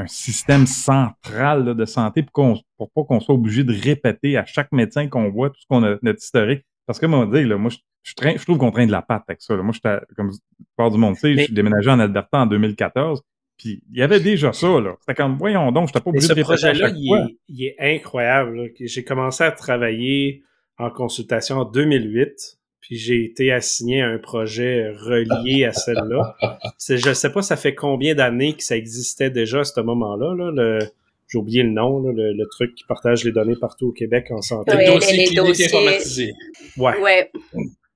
[0.08, 5.08] système central de santé pour, pour pas qu'on soit obligé de répéter à chaque médecin
[5.08, 6.66] qu'on voit tout ce qu'on a notre historique.
[6.86, 9.42] Parce que moi, dire, là, moi, je, je, trouve qu'on traîne de la patte avec
[9.42, 9.56] ça.
[9.56, 9.62] Là.
[9.62, 10.32] Moi, j'étais, comme
[10.76, 13.22] part du monde, tu sais, je suis déménagé en Alberta en 2014.
[13.58, 14.96] Puis il y avait déjà ça, là.
[15.02, 17.66] C'était comme, voyons donc, je n'étais pas obligé de répéter projet -là, il Est, il
[17.66, 18.72] est incroyable.
[18.80, 20.44] J'ai commencé à travailler
[20.78, 26.36] en consultation en 2008 puis j'ai été assigné à un projet relié à celle-là.
[26.90, 30.52] Je sais pas, ça fait combien d'années que ça existait déjà à ce moment-là.
[30.52, 30.80] Là,
[31.28, 34.72] j'ai oublié le nom, le, truc qui partage les données partout au Québec en santé.
[34.76, 36.34] le dossier clinique informatisé.
[36.78, 37.00] Ouais.
[37.00, 37.32] ouais.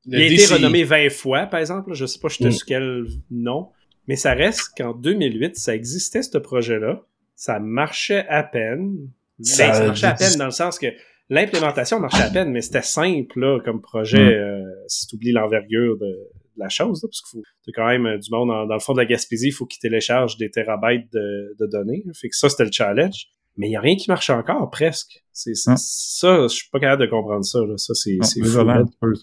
[0.05, 1.93] Il a été renommé 20 fois, par exemple.
[1.93, 2.51] Je sais pas je mm.
[2.51, 3.69] sur quel nom.
[4.07, 7.01] Mais ça reste qu'en 2008, ça existait, ce projet-là.
[7.35, 9.09] Ça marchait à peine.
[9.41, 10.87] Ça, ben, ça marchait à peine dans le sens que
[11.29, 14.41] L'implémentation marchait à peine, mais c'était simple là, comme projet, mm.
[14.41, 18.17] euh, si tu oublies l'envergure de, la chose, parce qu'il faut as quand même euh,
[18.17, 21.67] du monde dans, le fond de la Gaspésie, il faut qu'il télécharge des terabytes de,
[21.67, 22.03] données.
[22.13, 23.27] Fait que ça, c'était le challenge.
[23.55, 25.23] Mais il n'y a rien qui marche encore, presque.
[25.31, 25.53] C'est.
[25.55, 27.59] Ça, je suis pas capable de comprendre ça.
[27.59, 27.77] Là.
[27.77, 28.41] Ça, c'est, c'est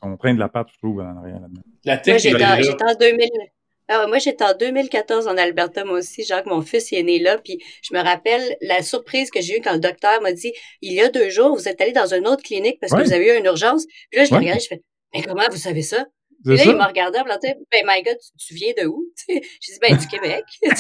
[0.03, 1.63] On prend de la patte, je trouve, en rien là-dedans.
[1.85, 3.29] La technique, j'étais en 2000.
[3.93, 6.23] Ah, moi, j'étais en 2014 en Alberta, moi aussi.
[6.23, 7.39] Jacques, mon fils, il est né là.
[7.39, 10.93] Puis je me rappelle la surprise que j'ai eue quand le docteur m'a dit il
[10.93, 13.35] y a deux jours, vous êtes allé dans une autre clinique parce que vous avez
[13.35, 13.87] eu une urgence.
[14.11, 14.83] Puis là, je me regardais, je fais
[15.15, 16.05] Mais comment vous savez ça?
[16.45, 19.05] Puis là, il m'a regardé en planté, ben, my God, tu, viens de où?
[19.29, 20.45] J'ai dit, ben, du Québec.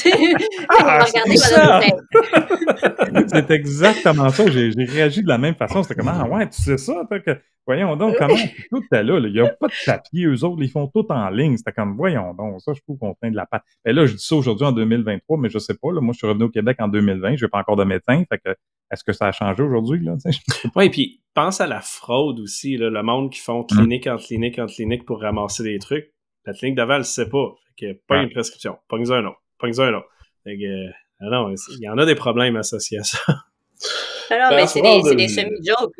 [0.71, 1.05] ah,
[3.29, 4.51] c'est exactement ça.
[4.51, 5.83] J'ai réagi de la même façon.
[5.83, 7.07] C'était comme, ah, ouais, tu sais ça?
[7.11, 7.39] Que,
[7.71, 8.35] voyons donc, comment
[8.71, 11.31] tout est là, Il n'y a pas de papier, eux autres, ils font tout en
[11.31, 11.57] ligne.
[11.57, 13.63] C'était comme, voyons donc, ça, je trouve qu'on train de la patte.
[13.85, 16.01] Et là, je dis ça aujourd'hui en 2023, mais je sais pas, là.
[16.01, 17.37] Moi, je suis revenu au Québec en 2020.
[17.37, 18.25] Je n'ai pas encore de médecin.
[18.29, 18.57] Fait que,
[18.91, 20.17] est-ce que ça a changé aujourd'hui, là?
[20.75, 24.59] Oui, puis pense à la fraude aussi, là, le monde qui font clinique en clinique
[24.59, 26.13] en clinique pour ramasser des trucs.
[26.47, 27.55] La clinique d'avant, elle ne sait pas.
[27.79, 28.79] Fait que pas une prescription.
[28.89, 29.41] Pas un autre.
[29.61, 30.09] Pas un autre.
[30.43, 33.19] Fait que, euh, non, il y en a des problèmes associés à ça.
[34.31, 35.95] Mais c'est des, des semi-jokes.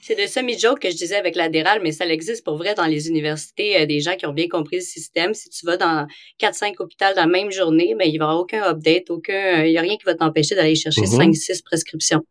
[0.00, 3.08] C'est des semi-jokes que je disais avec l'adéral, mais ça existe pour vrai dans les
[3.08, 3.80] universités.
[3.80, 5.34] Euh, des gens qui ont bien compris le système.
[5.34, 6.06] Si tu vas dans
[6.40, 9.78] 4-5 hôpitaux dans la même journée, ben, il n'y aura aucun update, aucun, il n'y
[9.78, 11.62] a rien qui va t'empêcher d'aller chercher 5-6 mm-hmm.
[11.64, 12.22] prescriptions.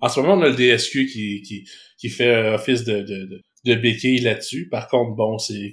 [0.00, 1.68] En ce moment, on a le DSQ qui, qui,
[1.98, 4.68] qui fait euh, office de, de, de, béquille là-dessus.
[4.68, 5.72] Par contre, bon, c'est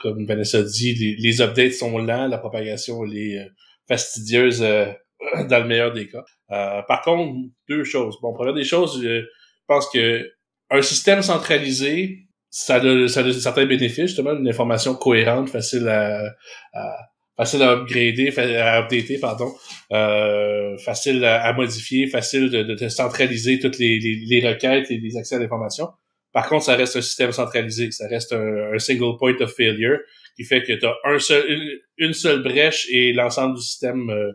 [0.00, 3.44] comme Vanessa dit, les, les, updates sont lents, la propagation est euh,
[3.88, 6.24] fastidieuse dans le meilleur des cas.
[6.50, 7.38] Euh, par contre,
[7.68, 8.18] deux choses.
[8.20, 9.24] Bon, première des choses, je
[9.66, 10.30] pense que
[10.70, 16.22] un système centralisé, ça a, ça certains bénéfices, justement, une information cohérente, facile à,
[17.36, 19.52] facile à upgrader, à updater, pardon,
[19.92, 25.38] euh, facile à, modifier, facile de, centraliser toutes les, les, requêtes et les accès à
[25.38, 25.88] l'information.
[26.32, 29.98] Par contre, ça reste un système centralisé, ça reste un, single point of failure
[30.36, 31.18] qui fait que tu as un
[31.98, 34.32] une, seule brèche et l'ensemble du système euh,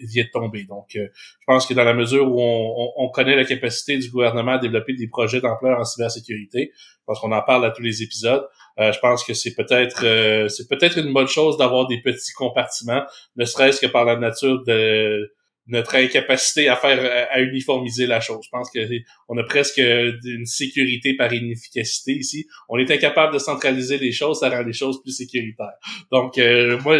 [0.00, 0.64] vient de tomber.
[0.64, 4.10] Donc, euh, je pense que dans la mesure où on, on, connaît la capacité du
[4.10, 6.72] gouvernement à développer des projets d'ampleur en cybersécurité,
[7.06, 8.46] parce qu'on en parle à tous les épisodes,
[8.78, 12.32] euh, je pense que c'est peut-être euh, c'est peut-être une bonne chose d'avoir des petits
[12.32, 13.04] compartiments,
[13.36, 15.32] ne serait-ce que par la nature de
[15.66, 18.40] notre incapacité à faire à uniformiser la chose.
[18.44, 18.80] Je pense que
[19.28, 22.46] on a presque une sécurité par inefficacité ici.
[22.68, 25.74] On est incapable de centraliser les choses, ça rend les choses plus sécuritaires.
[26.10, 26.98] Donc euh, moi,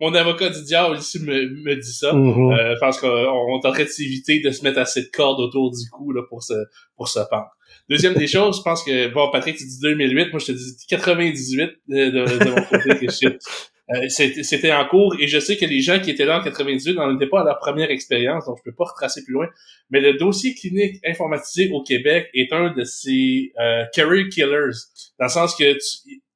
[0.00, 2.12] mon avocat du diable ici me, me dit ça.
[2.12, 2.58] Mm-hmm.
[2.58, 5.40] euh, je pense qu'on est en train de s'éviter de se mettre assez de cordes
[5.40, 6.54] autour du cou là, pour se
[6.96, 7.50] pour se pendre.
[7.88, 10.86] Deuxième des choses, je pense que, bon, Patrick, tu dis 2008, moi je te dis
[10.88, 13.12] 98 de, de, mon côté que
[13.90, 16.94] euh, c'était en cours et je sais que les gens qui étaient là en 98
[16.94, 19.46] n'en étaient pas à leur première expérience, donc je peux pas retracer plus loin.
[19.90, 24.72] Mais le dossier clinique informatisé au Québec est un de ces euh, career killers,
[25.18, 25.76] dans le sens que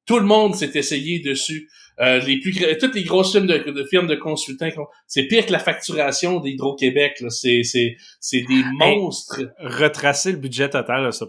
[0.05, 1.69] tout le monde s'est essayé dessus.
[1.99, 4.69] Euh, les plus toutes les grosses firmes de, de firmes de consultants,
[5.05, 7.23] c'est pire que la facturation d'Hydro-Québec.
[7.29, 9.41] C'est c'est c'est des monstres.
[9.59, 11.25] retracer le budget total de ce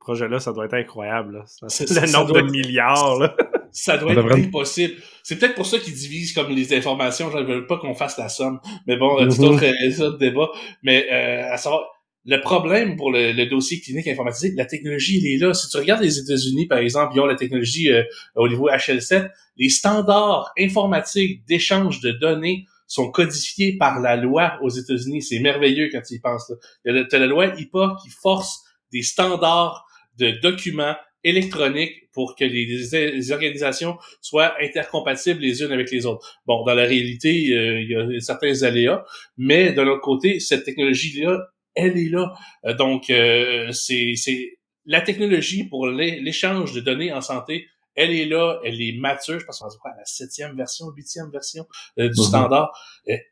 [0.00, 1.44] projet-là, ça doit être incroyable.
[1.68, 3.18] C'est le nombre de milliards.
[3.18, 3.34] Là.
[3.72, 4.94] Ça doit être impossible.
[5.22, 7.30] C'est peut-être pour ça qu'ils divisent comme les informations.
[7.30, 8.60] Je ne veux pas qu'on fasse la somme.
[8.86, 9.36] Mais bon, mm -hmm.
[9.36, 10.50] tout autre, débat.
[10.82, 11.82] Mais euh, à savoir,
[12.24, 15.54] le problème pour le, dossier clinique informatisé, la technologie, il est là.
[15.54, 18.04] Si tu regardes les États-Unis, par exemple, ils ont la technologie euh,
[18.36, 19.30] au niveau HL7.
[19.56, 25.22] Les standards informatiques d'échange de données sont codifiés par la loi aux États-Unis.
[25.22, 26.52] C'est merveilleux quand tu y penses.
[26.84, 28.62] Tu as la loi IPA qui force
[28.92, 29.86] des standards
[30.18, 30.94] de documents
[31.24, 36.40] électroniques pour que les, organisations soient intercompatibles les unes avec les autres.
[36.46, 39.04] Bon, dans la réalité, euh, il y a certains aléas,
[39.36, 42.34] mais de l'autre côté, cette technologie-là elle est là.
[42.64, 47.66] Euh, donc, euh, c'est la technologie pour l'échange de données en santé.
[47.94, 49.38] Elle est là, elle est mature.
[49.38, 51.66] Je pense qu'on à la septième version, huitième version
[51.98, 52.26] euh, du mhm.
[52.26, 52.72] standard.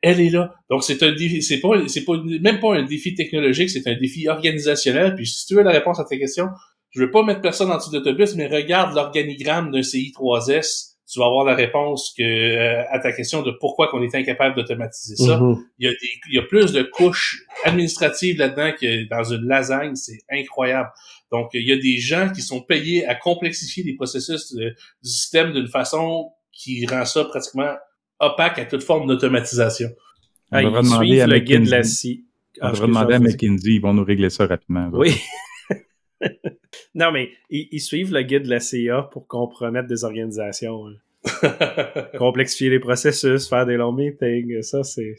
[0.02, 0.54] elle est là.
[0.68, 1.42] Donc, c'est un défi.
[1.42, 5.14] C'est pas, c'est pas même pas un défi technologique, c'est un défi organisationnel.
[5.14, 6.48] Puis, si tu veux la réponse à ta question,
[6.90, 11.26] je veux pas mettre personne en dessous d'autobus, mais regarde l'organigramme d'un CI3S tu vas
[11.26, 15.38] avoir la réponse que euh, à ta question de pourquoi qu'on est incapable d'automatiser ça.
[15.38, 15.58] Mm-hmm.
[15.78, 19.44] Il, y a des, il y a plus de couches administratives là-dedans que dans une
[19.46, 20.90] lasagne, c'est incroyable.
[21.32, 25.52] Donc, il y a des gens qui sont payés à complexifier les processus du système
[25.52, 27.74] d'une façon qui rend ça pratiquement
[28.20, 29.88] opaque à toute forme d'automatisation.
[30.52, 32.24] Ah, demander à le guide de la scie.
[32.60, 34.88] on ah, devrait demander à McKinsey, ils vont nous régler ça rapidement.
[34.92, 35.16] Oui.
[36.94, 40.86] non, mais ils, suivent le guide de la CIA pour compromettre des organisations.
[40.86, 40.94] Hein.
[42.18, 45.14] Complexifier les processus, faire des longs meetings, ça, c'est.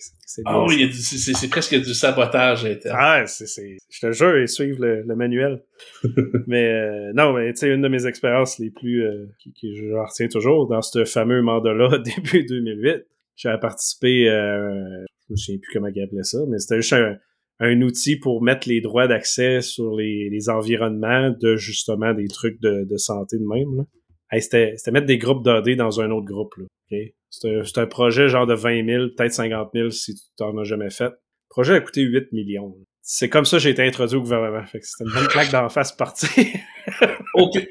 [0.45, 2.97] Ah oui, c'est presque du sabotage interne.
[2.99, 3.77] Ah, c'est.
[3.89, 5.61] Je te jure, ils suivent le, manuel.
[6.47, 9.05] mais euh, non, mais tu sais, une de mes expériences les plus.
[9.05, 14.27] Euh, qui, je retiens toujours, dans ce fameux mandat-là, début 2008, j'avais participé.
[14.27, 17.17] Euh, je me souviens plus comment ils appelaient ça, mais c'était juste un
[17.61, 22.59] un outil pour mettre les droits d'accès sur les, les, environnements de justement des trucs
[22.59, 23.85] de, de santé de même.
[24.31, 26.55] Hey, c'était, mettre des groupes d'AD dans un autre groupe.
[26.57, 27.15] Là, okay?
[27.29, 30.89] c'est, un, projet genre de 20 000, peut-être 50 000 si tu t'en as jamais
[30.89, 31.11] fait.
[31.11, 32.75] Le projet a coûté 8 millions.
[33.03, 34.65] C'est comme ça que j'ai été introduit au gouvernement.
[34.65, 36.53] Fait que c'était une bonne claque d'en face partie.
[37.35, 37.63] ok,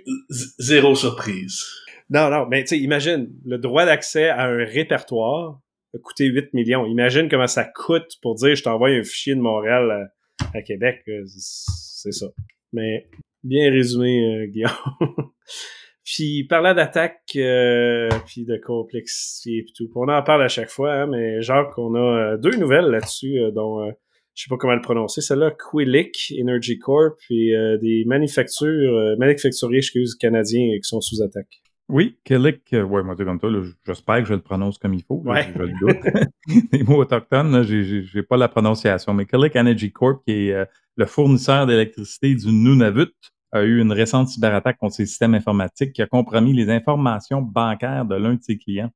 [0.59, 1.65] zéro surprise.
[2.11, 5.61] Non, non, mais tu sais, imagine, le droit d'accès à un répertoire
[5.95, 6.87] a coûté 8 millions.
[6.87, 10.11] Imagine comment ça coûte pour dire je t'envoie un fichier de Montréal
[10.55, 11.03] à, Québec.
[11.09, 12.27] Euh, c'est ça.
[12.73, 13.09] Mais
[13.43, 14.71] bien résumé, euh, Guillaume.
[16.05, 19.91] puis parlant d'attaque, euh, puis de complexité et tout.
[19.95, 23.91] On en parle à chaque fois, hein, mais genre qu'on a deux nouvelles là-dessus, dont
[24.35, 30.15] je sais pas comment le prononcer, celle-là, Quillic Energy Corp et des manufactures, manufacturiers, excuse,
[30.15, 31.60] canadiens qui sont sous attaque.
[31.91, 33.51] Oui, Killick, euh, ouais, moi, comme toi,
[33.85, 35.25] j'espère que je le prononce comme il faut.
[35.27, 36.33] je, le doute.
[36.73, 39.13] Les mots autochtones, je n'ai pas la prononciation.
[39.13, 40.65] Mais Killick Energy Corp, qui est euh,
[40.97, 43.13] le fournisseur d'électricité du Nunavut,
[43.51, 48.05] a eu une récente cyberattaque contre ses systèmes informatiques qui a compromis les informations bancaires
[48.05, 48.91] de l'un de ses clients.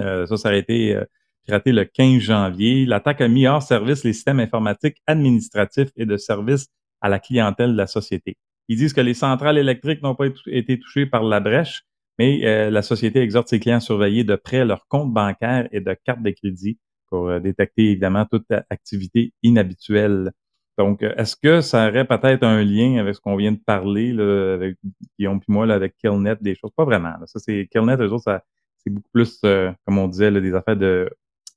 [0.00, 1.00] Euh, ça, ça a été
[1.46, 2.86] piraté le 15 janvier.
[2.86, 6.66] L'attaque a mis hors service les systèmes informatiques administratifs et de services
[7.00, 8.36] à la clientèle de la société.
[8.66, 11.84] Ils disent que les centrales électriques n'ont pas été touchées par la brèche,
[12.18, 15.80] mais euh, la société exhorte ses clients à surveiller de près leurs comptes bancaires et
[15.80, 20.32] de cartes de crédit pour euh, détecter évidemment toute activité inhabituelle.
[20.78, 24.12] Donc, euh, est-ce que ça aurait peut-être un lien avec ce qu'on vient de parler,
[24.12, 24.76] là, avec
[25.18, 26.70] Guillaume puis moi, là, avec Killnet, des choses?
[26.76, 27.14] Pas vraiment.
[27.26, 28.44] Ça, c'est Killnet, eux autres, ça,
[28.78, 31.08] c'est beaucoup plus, comme on disait, des affaires de,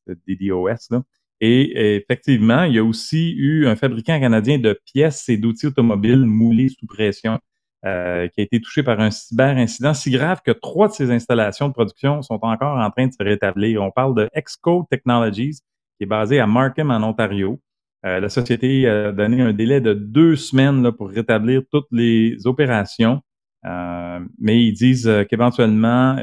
[0.07, 0.91] de DDoS.
[0.91, 1.03] Là.
[1.41, 6.25] Et effectivement, il y a aussi eu un fabricant canadien de pièces et d'outils automobiles
[6.25, 7.39] moulés sous pression
[7.85, 11.67] euh, qui a été touché par un cyber-incident si grave que trois de ses installations
[11.67, 13.83] de production sont encore en train de se rétablir.
[13.83, 15.59] On parle de Excode Technologies,
[15.97, 17.61] qui est basée à Markham, en Ontario.
[18.03, 23.21] Euh, la société a donné un délai de deux semaines pour rétablir toutes les opérations.
[23.67, 26.17] Euh, mais ils disent qu'éventuellement,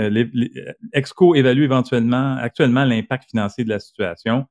[0.92, 4.46] Exco évalue éventuellement actuellement l'impact financier de la situation,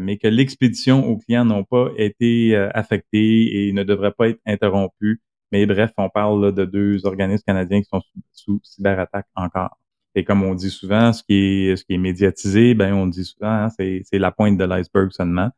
[0.00, 5.20] mais que l'expédition aux clients n'ont pas été affectées et ne devrait pas être interrompue
[5.54, 8.02] mais bref, on parle de deux organismes canadiens qui sont
[8.32, 9.78] sous, cyberattaque encore.
[10.16, 13.24] Et comme on dit souvent, ce qui est, ce qui est médiatisé, ben on dit
[13.24, 15.50] souvent, hein, c'est, la pointe de l'iceberg seulement.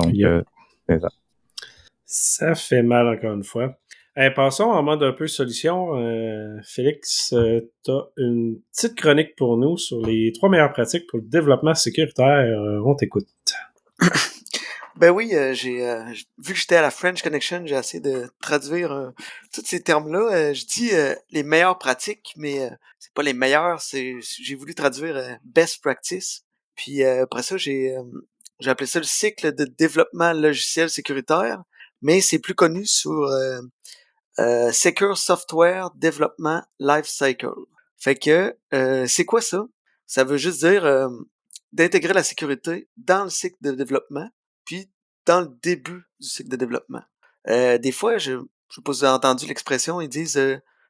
[0.00, 0.42] Donc, euh,
[0.88, 1.08] c'est ça.
[2.04, 3.78] Ça fait mal encore une fois.
[4.34, 6.00] passons en mode un peu solution.
[6.00, 11.06] Euh, Félix, euh, tu as une petite chronique pour nous sur les trois meilleures pratiques
[11.08, 12.58] pour le développement sécuritaire.
[12.84, 13.28] On t'écoute.
[14.96, 15.78] Ben oui, j'ai
[16.38, 19.12] vu que j'étais à la French Connection, j'ai essayé de traduire
[19.52, 20.52] tous ces termes-là.
[20.52, 20.90] je dis
[21.30, 22.70] les meilleures pratiques, mais
[23.00, 23.80] c'est pas les meilleures.
[23.80, 26.44] C'est j'ai voulu traduire best practice.
[26.76, 27.96] Puis après ça, j'ai
[28.60, 31.64] j'ai appelé ça le cycle de développement logiciel sécuritaire,
[32.00, 33.28] mais c'est plus connu sur
[34.38, 37.54] euh, Secure Software Development Life Cycle.
[37.96, 39.66] Fait que euh, c'est quoi ça?
[40.06, 41.08] Ça veut juste dire euh,
[41.72, 44.28] d'intégrer la sécurité dans le cycle de développement,
[44.64, 44.90] puis
[45.26, 47.02] dans le début du cycle de développement.
[47.46, 50.40] des fois, je ne sais pas si vous avez entendu l'expression, ils disent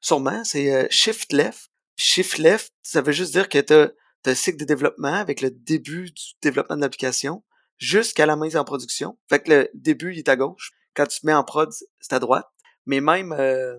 [0.00, 1.70] sûrement, c'est shift left.
[1.96, 3.92] Shift left, ça veut juste dire que tu as,
[4.26, 7.44] un cycle de développement avec le début du développement de l'application
[7.78, 9.18] jusqu'à la mise en production.
[9.28, 10.72] Fait que le début, il est à gauche.
[10.94, 11.70] Quand tu te mets en prod,
[12.00, 12.46] c'est à droite
[12.86, 13.76] mais même euh,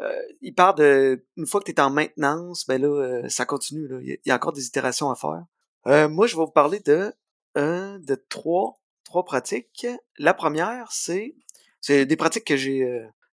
[0.00, 3.44] euh, il part de une fois que tu es en maintenance, ben là, euh, ça
[3.44, 3.88] continue.
[4.02, 5.44] Il y a encore des itérations à faire.
[5.86, 7.12] Euh, moi, je vais vous parler de,
[7.56, 9.86] de trois, trois pratiques.
[10.18, 11.34] La première, c'est
[11.80, 12.86] c'est des pratiques que j'ai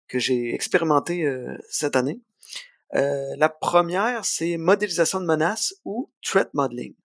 [0.07, 1.25] que j'ai expérimentées
[1.69, 2.21] cette année.
[2.93, 6.95] la première, c'est modélisation de menaces ou threat modeling.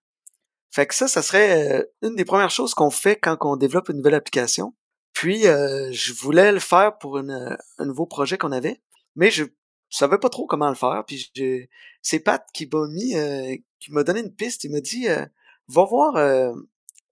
[0.71, 3.97] Fait que ça, ça serait une des premières choses qu'on fait quand on développe une
[3.97, 4.73] nouvelle application.
[5.15, 8.81] Puis, euh, je voulais le faire pour une, un nouveau projet qu'on avait,
[9.15, 9.45] mais je
[9.89, 11.05] savais pas trop comment le faire.
[11.07, 11.31] Puis,
[12.01, 14.65] c'est Pat qui m'a mis, euh, qui m'a donné une piste.
[14.65, 15.25] Il m'a dit, euh,
[15.69, 16.17] va voir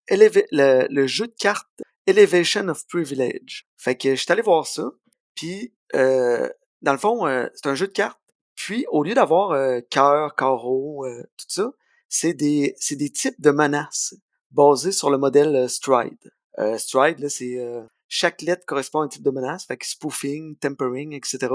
[0.10, 1.68] le, le, jeu de cartes
[2.08, 3.68] Elevation of Privilege.
[3.78, 4.92] Fait que je suis allé voir ça.
[5.36, 7.26] Puis, dans le fond,
[7.56, 8.20] c'est un jeu de cartes.
[8.56, 11.06] Puis, au lieu d'avoir cœur, carreau,
[11.38, 11.72] tout ça,
[12.10, 14.16] c'est des, c'est des types de menaces
[14.52, 16.32] basés sur le modèle Stride.
[16.78, 17.58] Stride, là, c'est
[18.14, 21.48] chaque lettre correspond à un type de menace, fait que spoofing, tempering, etc.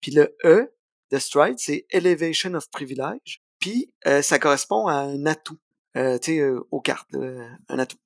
[0.00, 0.72] Puis le E
[1.10, 3.42] de Stride, c'est Elevation of Privilege.
[3.58, 5.58] Puis euh, ça correspond à un atout,
[5.98, 7.14] euh, euh, aux cartes,
[7.68, 7.98] un atout.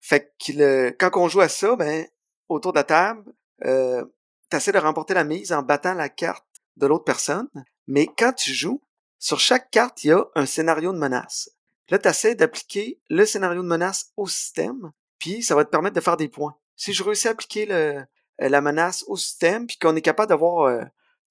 [0.00, 2.06] Fait que quand on joue à ça, ben,
[2.48, 3.32] autour de la table,
[3.64, 4.04] euh,
[4.50, 6.46] tu de remporter la mise en battant la carte
[6.76, 7.48] de l'autre personne.
[7.86, 8.82] Mais quand tu joues,
[9.18, 11.50] sur chaque carte, il y a un scénario de menace.
[11.88, 15.96] Là, tu essaies d'appliquer le scénario de menace au système, puis ça va te permettre
[15.96, 18.02] de faire des points si je réussis à appliquer euh,
[18.38, 20.68] la menace au système, puis qu'on est capable d'avoir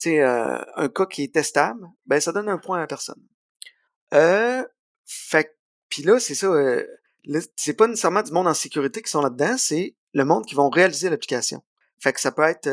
[0.06, 3.22] un cas qui est testable, ben ça donne un point à la personne.
[4.14, 4.66] Euh,
[5.06, 5.58] fait
[5.94, 6.84] puis là, c'est ça, euh,
[7.56, 10.70] c'est pas nécessairement du monde en sécurité qui sont là-dedans, c'est le monde qui vont
[10.70, 11.62] réaliser l'application.
[12.00, 12.68] Fait que ça peut être,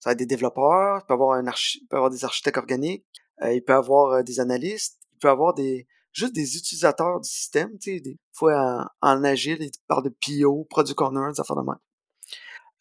[0.00, 3.04] ça va être des développeurs, il peut avoir un peut avoir des architectes organiques,
[3.40, 7.94] il peut avoir des analystes, il peut avoir des juste des utilisateurs du système, tu
[7.94, 11.62] sais, des fois en, en agile, ils parlent de PO, Product Owner, des affaires de
[11.62, 11.78] même.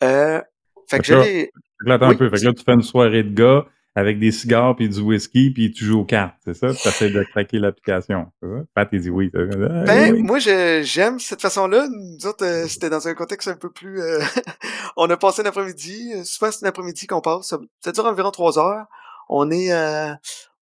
[0.04, 0.42] Euh,
[0.90, 1.52] fait, que, j'ai...
[1.86, 2.28] Là, attends un peu.
[2.32, 5.52] Fait que là, tu fais une soirée de gars avec des cigares puis du whisky
[5.52, 6.74] puis tu joues aux cartes, c'est ça?
[6.74, 8.64] Tu essaies de craquer l'application, c'est ça?
[8.74, 9.32] Pat, dit oui.
[9.34, 11.88] Ah, ben, moi, j'aime cette façon-là.
[11.90, 14.02] Nous autres, euh, c'était dans un contexte un peu plus...
[14.02, 14.20] Euh,
[14.98, 16.26] on a passé l'après-midi.
[16.26, 17.54] Souvent, c'est l'après-midi qu'on passe.
[17.82, 18.86] Ça, dure environ trois heures.
[19.30, 19.74] On est,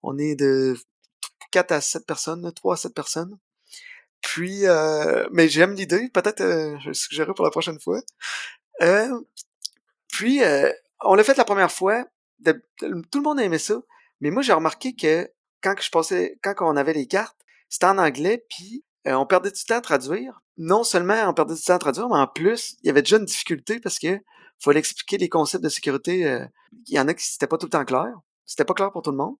[0.03, 0.75] on est de
[1.51, 3.38] 4 à 7 personnes, 3 à 7 personnes.
[4.21, 4.63] Puis,
[5.31, 6.09] mais j'aime l'idée.
[6.13, 7.99] Peut-être, je le suggérerai pour la prochaine fois.
[8.81, 9.19] Euh,
[10.11, 10.71] puis, euh,
[11.01, 12.05] on l'a fait la première fois.
[12.43, 13.81] Tout le monde aimait ça.
[14.21, 15.29] Mais moi, j'ai remarqué que
[15.61, 17.37] quand je passais, quand on avait les cartes,
[17.69, 20.41] c'était en anglais, puis euh, on perdait du temps à traduire.
[20.57, 23.17] Non seulement on perdait du temps à traduire, mais en plus, il y avait déjà
[23.17, 24.19] une difficulté parce que
[24.59, 26.45] fallait expliquer les concepts de sécurité.
[26.87, 28.13] il y en a qui c'était pas tout le temps clair.
[28.45, 29.35] C'était pas clair pour tout le monde.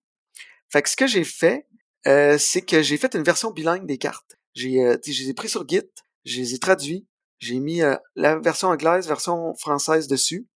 [0.70, 1.68] Fait que ce que j'ai fait,
[2.06, 4.38] c'est que j'ai fait une version bilingue des cartes.
[4.54, 5.89] J'ai, je les ai pris sur Git,
[6.26, 7.08] je les ai traduits,
[7.43, 10.47] j'ai mis euh, la version anglaise, version française dessus.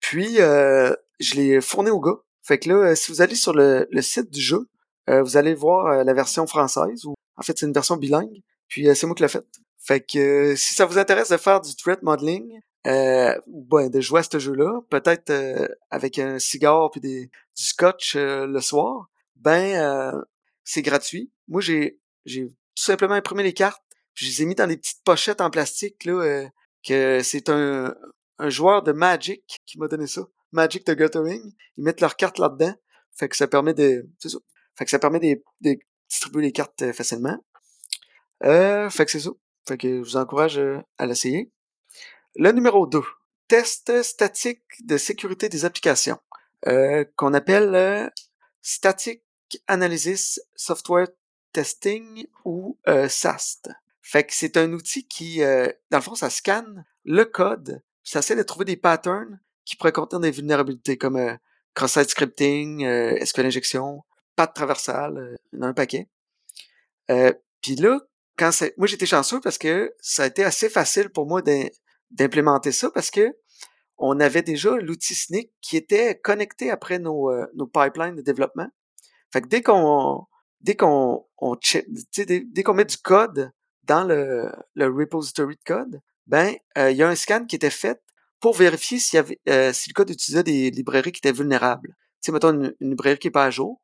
[0.00, 2.18] Puis, euh, je l'ai fourni au gars.
[2.42, 4.68] Fait que là, euh, si vous allez sur le, site du jeu,
[5.08, 7.04] vous allez voir la version française.
[7.04, 8.42] Ou, en fait, c'est une version bilingue.
[8.68, 9.48] Puis, c'est moi qui l'ai faite.
[9.76, 14.20] Fait que si ça vous intéresse de faire du threat modeling, ou ben, de jouer
[14.20, 15.32] à ce jeu-là, peut-être
[15.90, 20.22] avec un cigare puis des, du scotch le soir, ben
[20.62, 21.32] c'est gratuit.
[21.48, 23.82] Moi, j'ai j'ai tout simplement imprimé les cartes
[24.14, 26.48] je les ai mis dans des petites pochettes en plastique, là, euh,
[26.86, 27.94] que c'est un,
[28.38, 30.22] un joueur de Magic qui m'a donné ça.
[30.52, 31.52] Magic the Gathering.
[31.76, 32.74] Ils mettent leurs cartes là-dedans.
[33.12, 34.08] Fait que ça permet de.
[34.74, 35.78] Fait que ça permet de,
[36.08, 37.38] distribuer les cartes euh, facilement.
[38.44, 39.30] Euh, fait que c'est ça.
[39.68, 41.52] Fait que je vous encourage euh, à l'essayer.
[42.36, 43.00] Le numéro 2.
[43.48, 46.18] Test statique de sécurité des applications.
[47.16, 48.12] Qu'on appelle
[48.62, 49.24] Static
[49.66, 51.08] Analysis Software
[51.52, 53.70] Testing ou SAST.
[54.02, 58.36] Fait que c'est un outil qui, dans le fond, ça scanne le code, ça essaie
[58.36, 59.40] de trouver des patterns
[59.70, 61.32] qui pourraient contenir des vulnérabilités, comme euh,
[61.74, 62.84] cross-site scripting,
[63.24, 64.02] SQL injection,
[64.34, 66.08] pas de traversal, il un paquet.
[67.06, 68.00] Puis là,
[68.36, 71.40] quand c'est, moi j'étais chanceux parce que ça a été assez facile pour moi
[72.10, 73.36] d'implémenter ça parce que
[73.96, 77.30] on avait déjà l'outil SNIC qui était connecté après nos,
[77.72, 78.68] pipelines de développement.
[79.32, 80.26] Fait que dès qu'on
[80.60, 81.56] dès qu'on on
[82.16, 83.52] dès, dès qu'on met du code
[83.84, 88.02] dans le, le repository de code, ben il y a un scan qui était fait
[88.40, 91.90] pour vérifier s'il y avait, euh, si le code utilisait des librairies qui étaient vulnérables.
[92.22, 93.80] Tu sais, mettons une, librairie qui n'est pas à jour.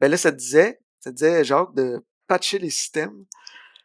[0.00, 3.24] Ben là, ça disait, ça disait, genre, de patcher les systèmes.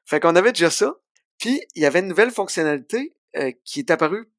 [0.06, 0.95] Fait qu'on avait déjà ça.
[1.39, 4.30] Puis, il y avait une nouvelle fonctionnalité euh, qui est apparue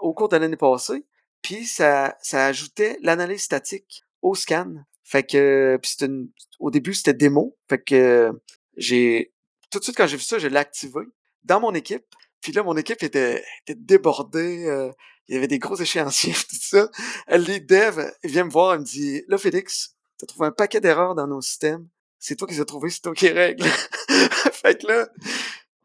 [0.00, 1.04] au cours de l'année passée.
[1.42, 4.74] Puis, ça, ça ajoutait l'analyse statique au scan.
[5.04, 7.56] Fait que, puis une, au début, c'était démo.
[7.68, 8.30] Fait que
[8.76, 9.32] j'ai,
[9.70, 11.00] tout de suite, quand j'ai vu ça, je l'ai activé
[11.44, 12.04] dans mon équipe.
[12.42, 14.66] Puis là, mon équipe était, était débordée.
[14.66, 14.90] Euh,
[15.28, 16.90] il y avait des gros échéanciers, tout ça.
[17.28, 20.80] Les devs, il vient me voir, il me dit Là, Félix, t'as trouvé un paquet
[20.80, 21.88] d'erreurs dans nos systèmes.
[22.18, 23.64] C'est toi qui les as trouvés, c'est toi qui règle.
[24.52, 25.08] fait que là,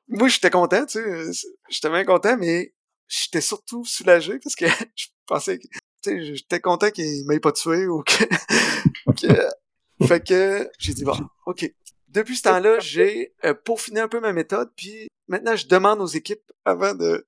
[0.10, 1.50] moi, j'étais content, tu sais.
[1.70, 2.74] J'étais bien content, mais
[3.08, 7.52] j'étais surtout soulagé parce que je pensais que, tu sais, j'étais content qu'il m'ait pas
[7.52, 8.24] tué ou que,
[9.14, 11.72] que fait que j'ai dit bon, ok,
[12.18, 16.08] depuis ce temps-là, j'ai euh, peaufiné un peu ma méthode, puis maintenant, je demande aux
[16.08, 17.26] équipes avant de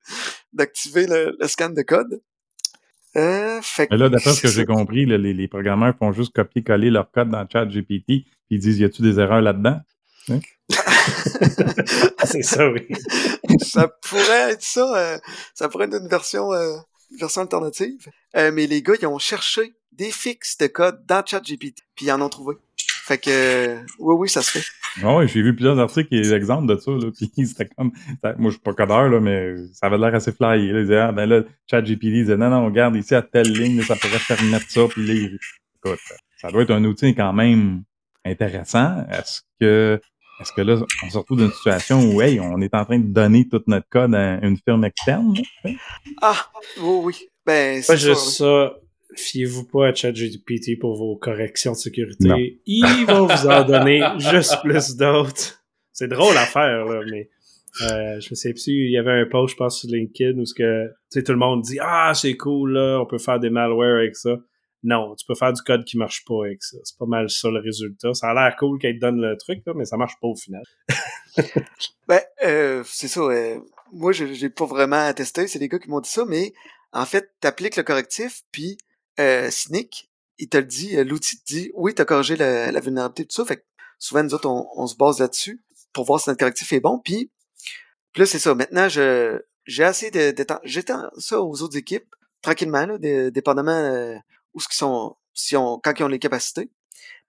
[0.54, 2.22] d'activer le, scan de code.
[3.16, 7.12] Euh, fait là, d'après ce que j'ai compris, les, les, programmeurs font juste copier-coller leur
[7.12, 9.80] code dans le chat GPT, puis ils disent, y a-tu des erreurs là-dedans?
[10.30, 10.40] Hein?
[12.26, 12.88] c'est ça, oui.
[13.60, 14.98] ça pourrait être ça.
[14.98, 15.20] Euh,
[15.54, 16.78] ça pourrait être une version, euh,
[17.20, 18.08] version alternative.
[18.36, 22.12] Euh, mais les gars, ils ont cherché des fixes de code dans ChatGPT, puis ils
[22.12, 22.56] en ont trouvé.
[23.10, 24.66] Fait que, oui, oui, ça se fait.
[25.02, 27.92] Ah oui, j'ai vu plusieurs articles et des exemples de ça, là, puis c'était comme,
[28.38, 30.72] moi je suis pas codeur, là, mais ça avait l'air assez fly.
[30.72, 33.82] Là, ils disaient, ah, ben là, ChatGPT disait, non, non, regarde, ici, à telle ligne,
[33.82, 35.28] ça pourrait permettre ça, puis là,
[35.84, 36.00] écoute,
[36.38, 37.82] ça doit être un outil quand même
[38.24, 39.04] intéressant.
[39.10, 40.00] Est-ce que,
[40.40, 43.00] est-ce que là, on se retrouve dans une situation où, hey, on est en train
[43.00, 45.34] de donner tout notre code à une firme externe?
[46.22, 46.46] Ah,
[46.80, 47.16] oui, oui.
[47.44, 48.72] Ben, c'est juste ça
[49.16, 52.62] fiez-vous pas à ChatGPT pour vos corrections de sécurité.
[52.66, 55.64] Ils vont vous en donner juste plus d'autres.
[55.92, 57.30] C'est drôle à faire, là, mais
[57.82, 60.46] euh, je me sais plus, il y avait un post, je pense, sur LinkedIn où
[60.46, 63.98] ce que, tout le monde dit Ah, c'est cool, là, on peut faire des malwares
[63.98, 64.38] avec ça.
[64.82, 66.78] Non, tu peux faire du code qui marche pas avec ça.
[66.84, 68.14] C'est pas mal ça le résultat.
[68.14, 70.36] Ça a l'air cool qu'elle te donne le truc, là, mais ça marche pas au
[70.36, 70.64] final.
[72.08, 73.22] ben, euh, c'est ça.
[73.22, 73.60] Euh,
[73.92, 76.54] moi, j'ai pas vraiment testé, c'est les gars qui m'ont dit ça, mais
[76.94, 78.78] en fait, tu appliques le correctif, puis
[79.20, 82.80] euh, Cynic, il te le dit, euh, l'outil te dit, oui, tu as corrigé la,
[82.80, 83.46] vulnérabilité, tout ça.
[83.46, 83.64] Fait que
[83.98, 85.64] souvent, nous autres, on, se base là-dessus
[85.94, 87.00] pour voir si notre correctif est bon.
[87.00, 87.32] Puis,
[88.16, 88.56] là, c'est ça.
[88.56, 92.98] Maintenant, je, j'ai assez de, de J'étends ça aux autres équipes, tranquillement, là,
[93.30, 94.16] dépendamment euh,
[94.54, 96.72] où ce qu'ils sont, si on, quand ils ont les capacités.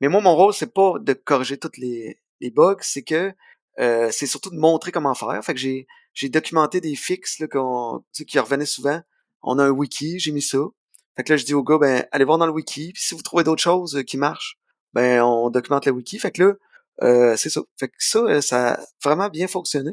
[0.01, 3.33] Mais moi, mon rôle, c'est pas de corriger toutes les, les bugs, c'est que
[3.79, 5.43] euh, c'est surtout de montrer comment faire.
[5.45, 9.01] Fait que j'ai, j'ai documenté des fixes là, qu'on, qui revenaient souvent.
[9.43, 10.59] On a un wiki, j'ai mis ça.
[11.21, 13.15] Fait que là, je dis au gars, ben, allez voir dans le wiki, puis si
[13.15, 14.59] vous trouvez d'autres choses euh, qui marchent,
[14.95, 16.19] ben, on documente le wiki.
[16.19, 16.55] Fait que là,
[17.03, 17.61] euh, c'est ça.
[17.79, 19.91] Fait que ça, euh, ça a vraiment bien fonctionné.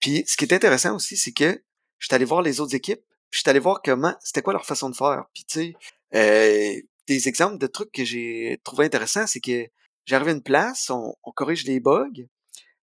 [0.00, 1.62] Puis, ce qui est intéressant aussi, c'est que
[1.98, 4.54] je suis allé voir les autres équipes, puis je suis allé voir comment, c'était quoi
[4.54, 5.26] leur façon de faire.
[5.34, 5.76] Puis, tu
[6.10, 9.66] sais, des exemples de trucs que j'ai trouvé intéressants, c'est que
[10.06, 12.26] j'arrive à une place, on, corrige les bugs,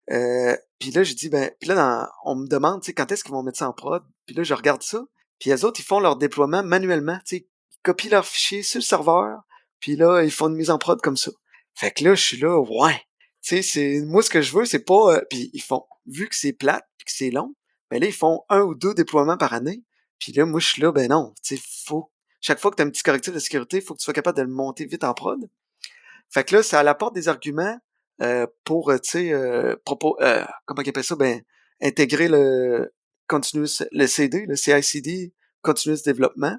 [0.09, 3.35] puis là, je dis, ben, puis là, on me demande, tu sais, quand est-ce qu'ils
[3.35, 4.03] vont mettre ça en prod?
[4.27, 5.07] Puis là, je regarde ça,
[5.39, 7.19] puis les autres, ils font leur déploiement manuellement.
[7.27, 9.41] Tu sais, ils copient leurs fichiers sur le serveur,
[9.81, 11.31] puis là, ils font une mise en prod comme ça.
[11.75, 13.01] Fait que là, je suis là, ouais.
[13.43, 15.17] Tu sais, c'est moi ce que je veux, c'est pas.
[15.17, 17.55] Euh, puis ils font, vu que c'est plate, puis que c'est long,
[17.91, 19.83] ben là, ils font un ou deux déploiements par année.
[20.19, 21.33] Puis là, moi, je suis là, ben non.
[21.43, 22.11] Tu sais, faut.
[22.41, 24.15] Chaque fois que tu as un petit correctif de sécurité, il faut que tu sois
[24.15, 25.39] capable de le monter vite en prod.
[26.31, 27.79] Fait que là, ça apporte des arguments
[28.23, 30.17] euh, pour, euh, tu sais, euh, propos,
[30.65, 31.43] comment on appelle ça, ben,
[31.83, 32.93] intégrer le,
[33.29, 36.59] continuous, le CD, le CICD, continuous développement.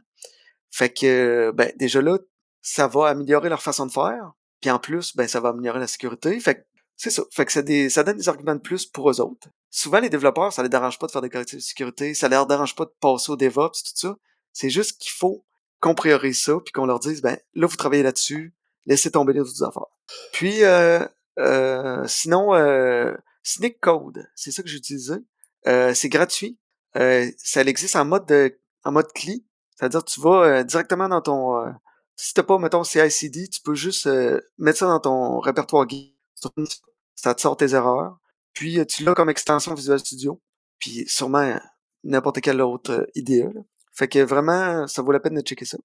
[0.70, 2.18] Fait que, ben, déjà là,
[2.62, 4.34] ça va améliorer leur façon de faire.
[4.62, 6.40] Puis en plus, ben, ça va améliorer la sécurité.
[6.40, 6.62] Fait que,
[6.96, 7.24] c'est ça.
[7.32, 9.48] Fait que ça, donne des arguments de plus pour eux autres.
[9.70, 12.14] Souvent, les développeurs, ça les dérange pas de faire des correctifs de sécurité.
[12.14, 14.18] Ça leur dérange pas de passer au DevOps, tout ça.
[14.52, 15.46] C'est juste qu'il faut
[15.80, 18.56] qu'on priorise ça, puis qu'on leur dise, ben, là, vous travaillez là-dessus,
[18.88, 19.86] laissez tomber les autres affaires.
[20.34, 21.06] Puis, euh,
[21.38, 23.14] euh, sinon, euh,
[23.82, 25.22] Code, c'est ça que j'utilisais.
[25.68, 26.58] Euh, c'est gratuit.
[26.96, 29.46] Euh, ça existe en mode de, en mode CLI.
[29.76, 31.58] C'est-à-dire tu vas euh, directement dans ton.
[31.60, 31.72] Euh,
[32.16, 34.10] si t'as pas, mettons, CICD, tu peux juste
[34.58, 36.16] mettre ça dans ton répertoire guide.
[37.16, 38.18] Ça te sort tes erreurs.
[38.54, 40.42] Puis tu l'as comme extension Visual Studio.
[40.80, 41.60] Puis sûrement
[42.04, 43.48] n'importe quelle autre idée.
[43.94, 45.78] Fait que vraiment, ça vaut la peine de checker ça.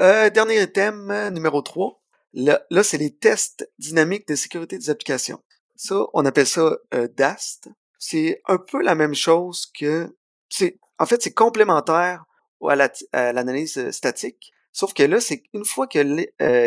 [0.00, 2.00] Euh, dernier thème, numéro 3.
[2.34, 5.42] Là, là c'est les tests dynamiques de sécurité des applications.
[5.76, 7.68] Ça, on appelle ça euh, DAST.
[8.04, 10.12] C'est un peu la même chose que...
[10.48, 12.24] c'est En fait, c'est complémentaire
[12.68, 14.52] à l'analyse statique.
[14.72, 16.00] Sauf que là, c'est une fois que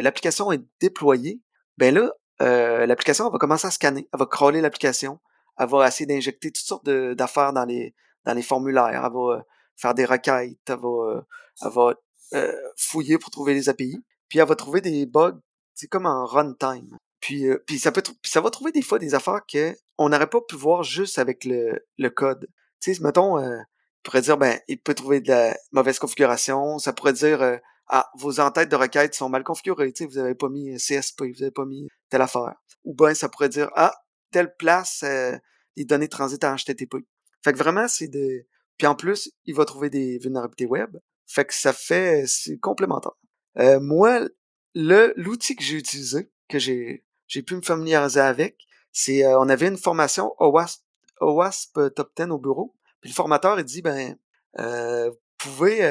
[0.01, 1.41] l'application est déployée,
[1.77, 5.19] ben là, l'application va commencer à scanner, elle va crawler l'application,
[5.59, 9.93] elle va essayer d'injecter toutes sortes d'affaires dans les, dans les formulaires, elle va faire
[9.93, 11.25] des requêtes, elle va,
[11.61, 11.95] elle va
[12.77, 15.41] fouiller pour trouver les API, puis elle va trouver des bugs,
[15.73, 16.97] c'est comme en runtime.
[17.25, 20.41] Puis, puis, ça peut ça va trouver des fois des affaires que on n'aurait pas
[20.41, 22.47] pu voir juste avec le, le code.
[22.79, 23.57] Tu sais, mettons, euh,
[24.03, 26.77] pourrait dire, ben, il peut trouver de la mauvaise configuration.
[26.77, 30.35] Ça pourrait dire, ah, vos entêtes de requête sont mal configurées, tu sais, vous n'avez
[30.35, 32.53] pas mis CSP, vous n'avez pas mis telle affaire.
[32.83, 33.95] Ou bien ça pourrait dire, ah,
[34.29, 35.35] telle place, euh,
[35.75, 36.97] les données transitent en HTTP.
[37.43, 38.45] Fait que vraiment, c'est de...
[38.77, 40.97] Puis en plus, il va trouver des vulnérabilités web.
[41.25, 42.25] Fait que ça fait...
[42.27, 43.13] C'est complémentaire.
[43.57, 44.21] Euh, moi,
[44.75, 48.57] l'outil que j'ai utilisé, que j'ai j'ai pu me familiariser avec,
[48.91, 49.25] c'est...
[49.25, 50.81] Euh, on avait une formation OWASP,
[51.21, 52.75] OWASP Top 10 au bureau.
[53.01, 54.17] Puis le formateur, il dit, ben,
[54.59, 55.81] euh, vous pouvez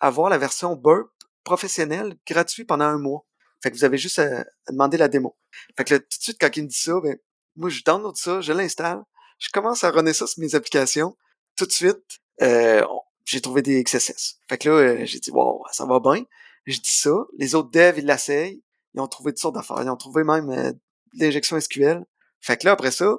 [0.00, 1.10] avoir la version Burp
[1.42, 3.24] professionnelle gratuit pendant un mois.
[3.62, 5.36] Fait que vous avez juste à, demander la démo.
[5.76, 7.16] Fait que là, tout de suite, quand il me dit ça, ben,
[7.56, 9.02] moi, je download ça, je l'installe,
[9.38, 11.16] je commence à runner ça sur mes applications.
[11.56, 12.84] Tout de suite, euh,
[13.24, 14.38] j'ai trouvé des XSS.
[14.48, 16.24] Fait que là, euh, j'ai dit, wow, ça va bien.
[16.66, 17.10] Je dis ça.
[17.36, 18.62] Les autres devs, ils l'essayent.
[18.94, 19.82] Ils ont trouvé toutes sortes d'affaires.
[19.82, 20.72] Ils ont trouvé même euh,
[21.14, 22.04] l'injection SQL.
[22.40, 23.16] Fait que là, après ça,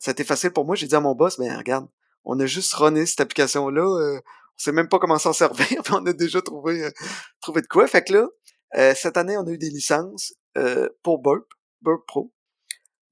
[0.00, 0.76] ça a été facile pour moi.
[0.76, 1.88] J'ai dit à mon boss, ben regarde,
[2.24, 3.82] on a juste runné cette application-là.
[3.82, 4.20] Euh,
[4.56, 6.90] on sait même pas comment s'en servir, puis on a déjà trouvé, euh,
[7.40, 7.86] trouvé de quoi.
[7.86, 8.28] Fait que là,
[8.76, 11.46] euh, cette année, on a eu des licences euh, pour Burp,
[11.82, 12.32] Burp Pro.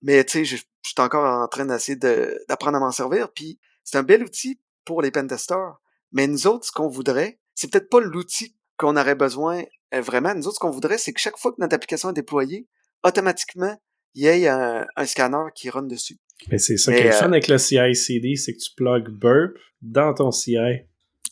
[0.03, 3.33] Mais tu sais, je, suis encore en train d'essayer d'apprendre à m'en servir.
[3.33, 5.79] Puis c'est un bel outil pour les pentesters.
[6.13, 10.35] Mais nous autres, ce qu'on voudrait, c'est peut-être pas l'outil qu'on aurait besoin vraiment.
[10.35, 12.67] Nous autres, ce qu'on voudrait, c'est que chaque fois que notre application est déployée,
[13.03, 13.77] automatiquement,
[14.15, 16.19] il y ait un, scanner qui run dessus.
[16.51, 20.13] Mais c'est ça qui est fun avec le CI/CD, c'est que tu plugs Burp dans
[20.15, 20.57] ton CI.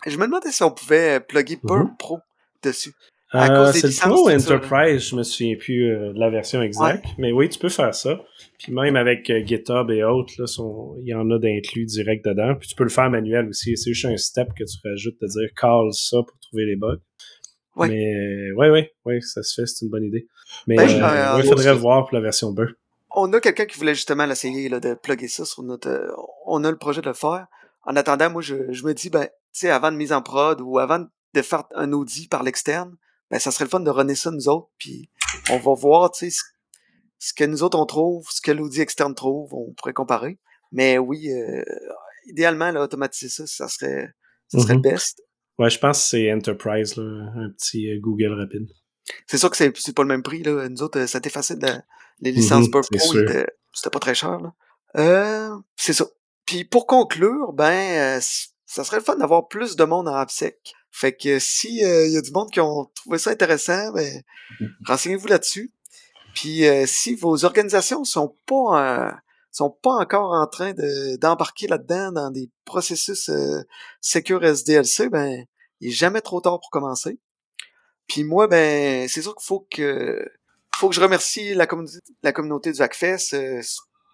[0.07, 1.97] Je me demandais si on pouvait plugger Burp mm-hmm.
[1.97, 2.19] Pro
[2.63, 2.95] dessus.
[3.35, 7.07] Euh, c'est le Pro Enterprise, je me souviens plus euh, de la version exacte.
[7.17, 8.21] Mais oui, tu peux faire ça.
[8.59, 10.45] Puis même avec euh, GitHub et autres, là,
[11.01, 12.55] il y en a d'inclus direct dedans.
[12.57, 13.77] Puis tu peux le faire manuel aussi.
[13.77, 16.99] C'est juste un step que tu rajoutes de dire call ça pour trouver les bugs.
[17.75, 17.89] Ouais.
[17.89, 20.27] Mais oui, oui, oui, ça se fait, c'est une bonne idée.
[20.67, 22.77] Mais ben, il faudrait le voir pour la version Burp.
[23.15, 26.15] On a quelqu'un qui voulait justement l'essayer de plugger ça sur notre.
[26.47, 27.47] on a le projet de le faire.
[27.85, 30.61] En attendant, moi, je, je me dis, ben, tu sais, avant de mise en prod
[30.61, 31.05] ou avant
[31.35, 32.97] de faire un audit par l'externe,
[33.33, 35.11] ben, ça serait le fun de runner ça nous autres, puis
[35.51, 36.37] on va voir, tu sais,
[37.19, 40.39] ce que nous autres on trouve, ce que l'audit externe trouve, on pourrait comparer.
[40.71, 41.65] Mais oui, euh,
[42.27, 44.13] idéalement, là, automatiser ça, ça serait,
[44.49, 44.93] ça serait le mm-hmm.
[44.93, 45.23] best.
[45.59, 47.05] Ouais, je pense que c'est Enterprise, là,
[47.37, 48.69] un petit euh, Google rapide.
[49.27, 50.69] C'est sûr que c'est, pas le même prix, là.
[50.69, 51.59] Nous autres, euh, ça facile.
[51.59, 51.69] De,
[52.21, 54.53] les licences mm Pro, c'était pas très cher, là.
[54.97, 56.07] Euh, c'est ça.
[56.45, 60.75] Puis pour conclure, ben, ça serait le fun d'avoir plus de monde en AppSec.
[60.93, 64.23] Fait que si euh, il y a du monde qui ont trouvé ça intéressant, ben,
[64.87, 65.73] renseignez-vous là-dessus.
[66.35, 69.13] Puis euh, si vos organisations sont pas euh,
[69.51, 70.73] sont pas encore en train
[71.21, 73.63] d'embarquer là-dedans dans des processus euh,
[74.01, 75.45] Secure SDLC, ben
[75.81, 77.19] il est jamais trop tard pour commencer.
[78.07, 80.25] Puis moi, ben c'est sûr qu'il faut que
[80.77, 83.37] faut que je remercie la communauté la communauté du Hackfest,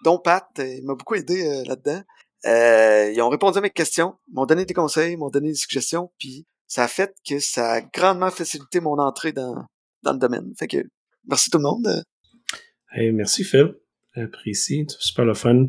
[0.05, 2.03] dont Pat, il m'a beaucoup aidé là-dedans.
[2.45, 6.47] ils ont répondu à mes questions, m'ont donné des conseils, m'ont donné des suggestions, puis
[6.69, 9.65] ça a fait que ça a grandement facilité mon entrée dans,
[10.03, 10.53] dans le domaine.
[10.57, 10.85] Fait que
[11.27, 12.05] merci tout le monde.
[12.93, 13.75] Hey, merci Phil.
[14.15, 15.67] Apprécie, super le fun.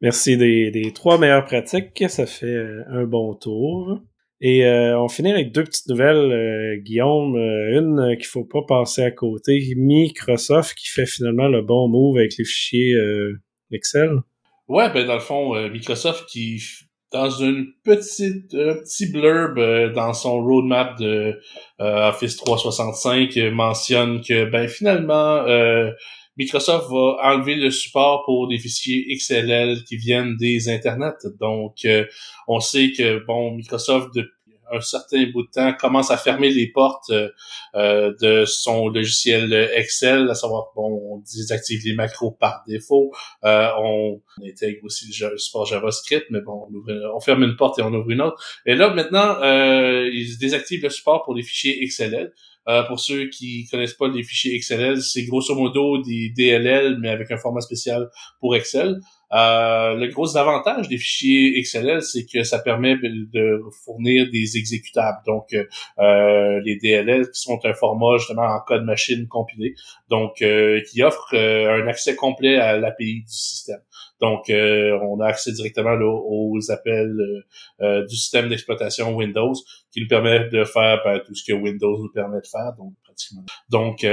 [0.00, 2.02] Merci des, des, trois meilleures pratiques.
[2.08, 4.00] Ça fait euh, un bon tour.
[4.40, 7.36] Et euh, on finit avec deux petites nouvelles, euh, Guillaume.
[7.36, 9.74] une qu'il faut pas passer à côté.
[9.76, 12.94] Microsoft qui fait finalement le bon move avec les fichiers
[13.70, 14.20] Excel.
[14.68, 16.62] Ouais, ben dans le fond, Microsoft qui
[17.14, 21.40] dans une petite un petit blurb euh, dans son roadmap de
[21.80, 25.44] euh, Office 365 euh, mentionne que ben finalement
[26.36, 31.24] Microsoft va enlever le support pour des fichiers XLL qui viennent des internets.
[31.40, 31.86] Donc
[32.48, 34.33] on sait que bon Microsoft depuis
[34.74, 37.28] un certain bout de temps, commence à fermer les portes euh,
[37.74, 43.12] euh, de son logiciel Excel, à savoir, bon, on désactive les macros par défaut,
[43.44, 46.68] euh, on intègre aussi le support JavaScript, mais bon,
[47.14, 48.42] on, ferme une porte et on ouvre une autre.
[48.66, 52.32] Et là, maintenant, ils désactivent le support pour les fichiers XLL.
[52.88, 57.30] pour ceux qui connaissent pas les fichiers XLL, c'est grosso modo des DLL, mais avec
[57.30, 58.08] un format spécial
[58.40, 59.00] pour Excel.
[59.34, 65.18] Euh, le gros avantage des fichiers XLL, c'est que ça permet de fournir des exécutables,
[65.26, 65.54] donc
[65.98, 69.74] euh, les DLL qui sont un format justement en code machine compilé,
[70.08, 73.80] donc euh, qui offre euh, un accès complet à l'API du système.
[74.20, 77.14] Donc, on a accès directement aux appels
[77.80, 79.52] du système d'exploitation Windows,
[79.92, 82.94] qui nous permet de faire ben, tout ce que Windows nous permet de faire, donc
[83.04, 83.44] pratiquement.
[83.68, 84.06] Donc,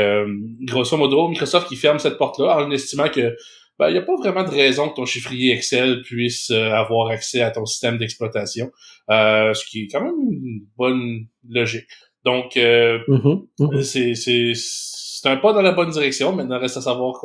[0.64, 3.38] grosso modo, Microsoft qui ferme cette porte-là en estimant que
[3.80, 7.10] il ben, n'y a pas vraiment de raison que ton chiffrier Excel puisse euh, avoir
[7.10, 8.72] accès à ton système d'exploitation,
[9.10, 11.88] euh, ce qui est quand même une bonne logique.
[12.24, 14.54] Donc, euh, mm-hmm.
[14.54, 17.20] c'est un pas dans la bonne direction, mais il reste à savoir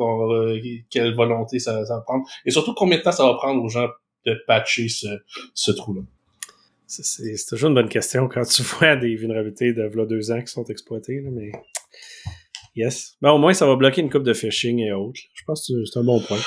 [0.89, 2.25] quelle volonté ça, va prendre.
[2.45, 3.87] Et surtout, combien de temps ça va prendre aux gens
[4.25, 5.07] de patcher ce,
[5.53, 6.01] ce trou-là.
[6.87, 10.51] C'est toujours une bonne question quand tu vois des vulnérabilités de là, deux ans qui
[10.51, 11.51] sont exploitées, mais
[12.77, 13.17] Yes.
[13.23, 15.19] Ben, au moins, ça va bloquer une coupe de phishing et autres.
[15.47, 16.39] Je pense que c'est un bon point.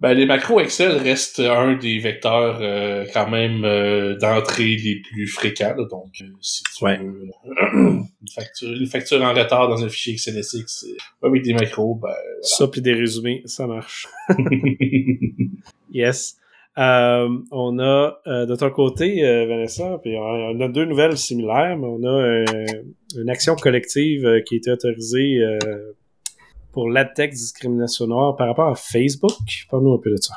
[0.00, 5.26] Ben, les macros Excel restent un des vecteurs euh, quand même euh, d'entrée les plus
[5.26, 5.74] fréquents.
[5.76, 6.92] donc, euh, si tu veux
[7.74, 10.86] une, facture, une, facture, en retard dans un fichier XLSX
[11.22, 14.06] avec des macros, ben Ça puis des résumés, ça marche.
[15.92, 16.38] yes.
[16.76, 22.44] On a de ton côté, Vanessa, puis on a deux nouvelles similaires, mais on a
[23.14, 25.42] une action collective qui a été autorisée
[26.78, 26.88] pour
[27.34, 29.32] discrimination noire par rapport à Facebook?
[29.68, 30.34] Parle-nous un peu de ça.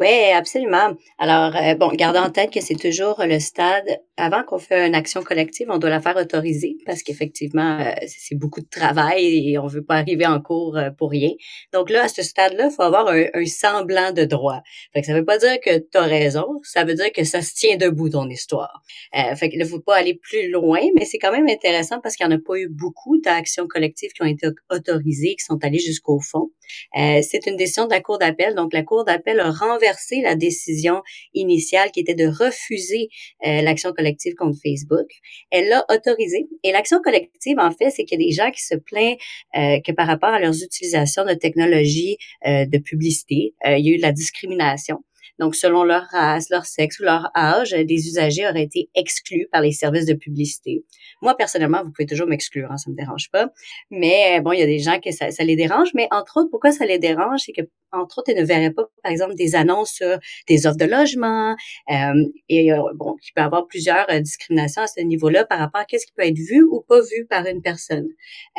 [0.00, 0.94] Oui, absolument.
[1.18, 3.84] Alors, euh, bon, gardez en tête que c'est toujours le stade,
[4.20, 8.34] avant qu'on fait une action collective, on doit la faire autoriser parce qu'effectivement, euh, c'est
[8.34, 11.30] beaucoup de travail et on veut pas arriver en cours euh, pour rien.
[11.72, 14.60] Donc là, à ce stade-là, il faut avoir un, semblant de droit.
[14.92, 17.42] Fait que ça veut pas dire que tu as raison, ça veut dire que ça
[17.42, 18.82] se tient debout, ton histoire.
[19.16, 22.16] Euh, fait qu'il ne faut pas aller plus loin, mais c'est quand même intéressant parce
[22.16, 25.58] qu'il n'y en a pas eu beaucoup d'actions collectives qui ont été autorisées, qui sont
[25.64, 26.50] allées jusqu'au fond.
[26.94, 28.54] c'est une décision de la Cour d'appel.
[28.54, 31.02] Donc, la Cour d'appel a renversé la décision
[31.34, 33.08] initiale qui était de refuser
[33.46, 35.08] euh, l'action collective contre Facebook.
[35.50, 36.48] Elle l'a autorisée.
[36.62, 39.16] Et l'action collective, en fait, c'est qu'il y a des gens qui se plaignent
[39.56, 43.94] euh, que par rapport à leurs utilisations de technologies euh, de publicité, il y a
[43.94, 44.98] eu de la discrimination.
[45.40, 49.62] Donc, selon leur race, leur sexe ou leur âge, des usagers auraient été exclus par
[49.62, 50.84] les services de publicité.
[51.22, 53.48] Moi, personnellement, vous pouvez toujours m'exclure, hein, ça me dérange pas.
[53.90, 55.88] Mais bon, il y a des gens que ça, ça les dérange.
[55.94, 57.62] Mais entre autres, pourquoi ça les dérange, c'est que
[57.92, 60.18] entre autres, ils ne verraient pas, par exemple, des annonces sur
[60.48, 61.56] des offres de logement.
[61.90, 65.58] Euh, et euh, bon, il peut y avoir plusieurs euh, discriminations à ce niveau-là par
[65.58, 68.06] rapport à qu'est-ce qui peut être vu ou pas vu par une personne.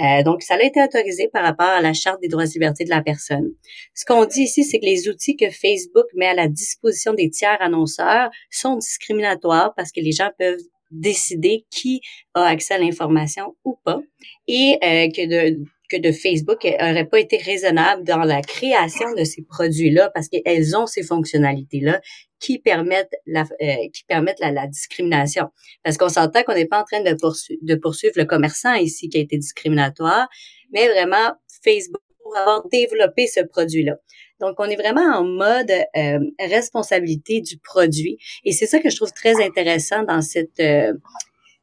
[0.03, 2.83] Euh, donc, ça a été autorisé par rapport à la charte des droits et libertés
[2.83, 3.53] de la personne.
[3.93, 6.70] Ce qu'on dit ici, c'est que les outils que Facebook met à la disposition
[7.15, 10.61] des tiers annonceurs sont discriminatoires parce que les gens peuvent
[10.91, 12.01] décider qui
[12.33, 14.01] a accès à l'information ou pas
[14.47, 19.25] et euh, que de que de Facebook n'aurait pas été raisonnable dans la création de
[19.25, 21.99] ces produits-là parce qu'elles ont ces fonctionnalités-là
[22.39, 25.49] qui permettent la euh, qui permettent la, discrimination.
[25.83, 29.21] Parce qu'on s'entend qu'on n'est pas en train de poursuivre le commerçant ici qui a
[29.21, 30.29] été discriminatoire,
[30.71, 33.97] mais vraiment Facebook pour avoir développé ce produit-là.
[34.41, 38.17] Donc, on est vraiment en mode euh, responsabilité du produit.
[38.43, 40.93] Et c'est ça que je trouve très intéressant dans cette euh,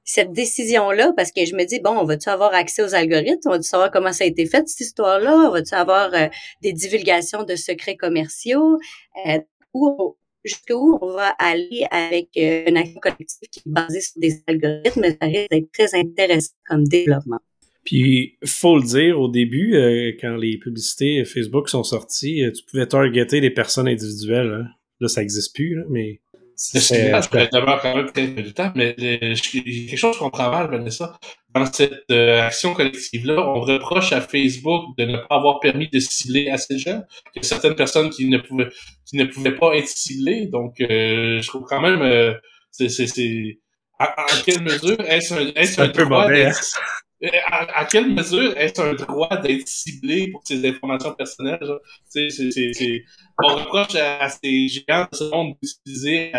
[0.04, 3.46] cette décision-là, parce que je me dis, bon, on va-tu avoir accès aux algorithmes?
[3.46, 5.34] On va-tu savoir comment ça a été fait, cette histoire-là?
[5.48, 6.28] On va-tu avoir euh,
[6.62, 8.78] des divulgations de secrets commerciaux?
[9.26, 9.38] Euh,
[9.74, 15.04] où, jusqu'où on va aller avec une action collective qui est basée sur des algorithmes?
[15.20, 17.40] Ça risque d'être très intéressant comme développement.
[17.84, 22.62] Puis, faut le dire, au début, euh, quand les publicités Facebook sont sorties, euh, tu
[22.64, 24.62] pouvais targeter des personnes individuelles.
[24.62, 24.68] Hein.
[25.00, 26.20] Là, ça n'existe plus, là, mais...
[26.60, 31.16] C'est demeure quand même très du temps, mais euh, quelque chose qu'on comprends mal, Vanessa.
[31.54, 36.50] Dans cette action collective-là, on reproche à Facebook de ne pas avoir permis de cibler
[36.50, 37.00] assez de gens,
[37.32, 38.70] que certaines personnes qui ne pouvaient,
[39.06, 40.48] qui ne pouvaient pas être ciblées.
[40.48, 42.34] Donc, je trouve quand même,
[42.72, 43.60] c'est, c'est,
[43.98, 46.50] à, quelle mesure est-ce un, est un, peu droit mauvais,
[47.24, 51.58] Euh, à, quelle mesure est-ce un droit d'être ciblé pour ces informations personnelles?
[52.04, 53.04] C'est, c'est, c'est,
[53.42, 56.32] on reproche à, ces géants de ce monde d'utiliser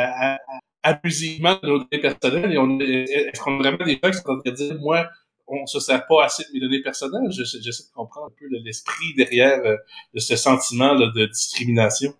[0.81, 4.39] abusivement nos données personnelles et on, est-ce qu'on a vraiment des gens qui sont en
[4.39, 5.09] train de dire, moi,
[5.47, 7.29] on se sert pas assez de mes données personnelles?
[7.31, 9.75] J'essaie de comprendre un peu l'esprit derrière euh,
[10.13, 12.13] de ce sentiment de discrimination.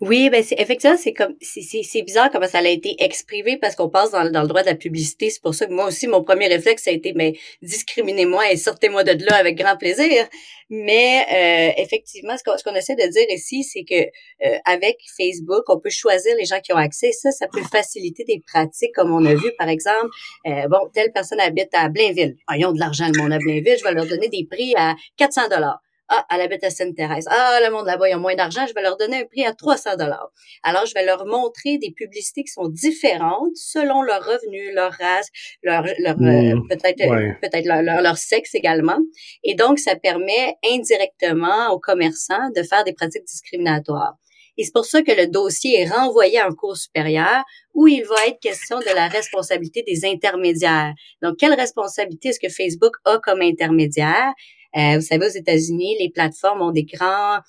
[0.00, 3.88] Oui, ben c'est effectivement c'est comme c'est bizarre comment ça a été exprimé parce qu'on
[3.88, 5.30] passe dans, dans, le droit de la publicité.
[5.30, 9.04] C'est pour ça que moi aussi mon premier réflexe a été mais discriminez-moi et sortez-moi
[9.04, 10.26] de là avec grand plaisir.
[10.72, 14.02] Mais euh, effectivement, ce qu'on essaie de dire ici, c'est que
[14.46, 17.10] euh, avec Facebook, on peut choisir les gens qui ont accès.
[17.10, 20.10] Ça, ça peut faciliter des pratiques comme on a vu par exemple.
[20.46, 22.36] Euh, bon, telle personne habite à Blainville.
[22.46, 23.76] Ah, ils ont de l'argent le monde à Blainville.
[23.78, 25.80] Je vais leur donner des prix à 400 dollars.
[26.12, 27.26] Ah, elle habite à Sainte-Thérèse.
[27.30, 29.54] Ah, le monde là-bas, ils ont moins d'argent, je vais leur donner un prix à
[29.54, 30.32] 300 dollars.
[30.64, 35.28] Alors, je vais leur montrer des publicités qui sont différentes selon leur revenu, leur race,
[35.62, 36.68] leur, leur euh, mmh.
[36.68, 38.98] peut-être peut-être leur, leur, sexe également.
[39.44, 44.16] Et donc, ça permet indirectement aux commerçants de faire des pratiques discriminatoires.
[44.58, 48.26] Et c'est pour ça que le dossier est renvoyé en cours supérieure où il va
[48.26, 50.92] être question de la responsabilité des intermédiaires.
[51.22, 54.32] Donc, quelle responsabilité est-ce que Facebook a comme intermédiaire?
[54.76, 57.40] Euh, vous savez, aux États-Unis, les plateformes ont des grands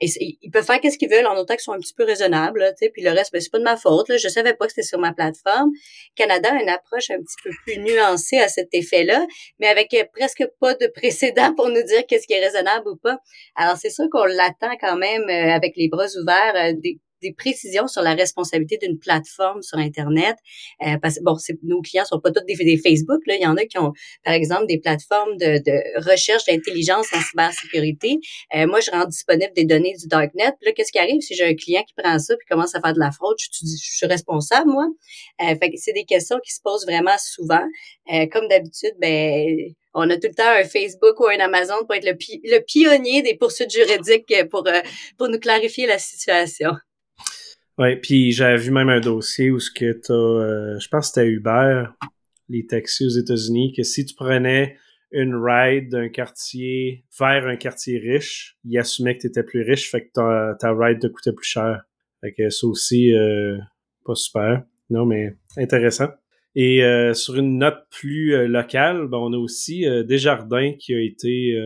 [0.00, 2.90] ils peuvent faire qu'est-ce qu'ils veulent en autant qu'ils sont un petit peu raisonnables, sais,
[2.90, 4.86] puis le reste, ben, c'est pas de ma faute, là, je savais pas que c'était
[4.86, 5.70] sur ma plateforme.
[6.16, 9.26] Canada a une approche un petit peu plus nuancée à cet effet-là,
[9.60, 12.96] mais avec euh, presque pas de précédent pour nous dire qu'est-ce qui est raisonnable ou
[12.96, 13.18] pas.
[13.56, 17.32] Alors, c'est sûr qu'on l'attend quand même euh, avec les bras ouverts, euh, des, des
[17.32, 20.36] précisions sur la responsabilité d'une plateforme sur Internet.
[20.86, 23.20] Euh, parce que, bon, nos clients sont pas tous des, des, Facebook.
[23.26, 23.34] Là.
[23.36, 23.92] Il y en a qui ont,
[24.24, 28.18] par exemple, des plateformes de, de recherche d'intelligence en cybersécurité.
[28.54, 30.52] Euh, moi, je rends disponible des données du Darknet.
[30.60, 31.20] Puis là, qu'est-ce qui arrive?
[31.20, 33.36] Si j'ai un client qui prend ça puis commence à faire de la fraude?
[33.38, 34.86] Je, je, je suis responsable, moi.
[35.42, 37.64] Euh, fait que c'est des questions qui se posent vraiment souvent.
[38.12, 41.94] Euh, comme d'habitude, ben on a tout le temps un Facebook ou un Amazon pour
[41.94, 44.80] être le, pionnier des poursuites juridiques pour, euh,
[45.16, 46.72] pour nous clarifier la situation.
[47.76, 51.14] Ouais, puis j'avais vu même un dossier où ce que t'as, euh, je pense que
[51.14, 51.86] c'était Uber,
[52.48, 54.76] les taxis aux États-Unis, que si tu prenais
[55.10, 59.90] une ride d'un quartier vers un quartier riche, il assumait que tu étais plus riche,
[59.90, 61.82] fait que ta, ta ride te coûtait plus cher.
[62.20, 63.58] Fait que ça aussi, euh,
[64.04, 64.62] pas super.
[64.90, 66.10] Non, mais intéressant.
[66.54, 71.58] Et euh, sur une note plus locale, ben, on a aussi Desjardins qui a été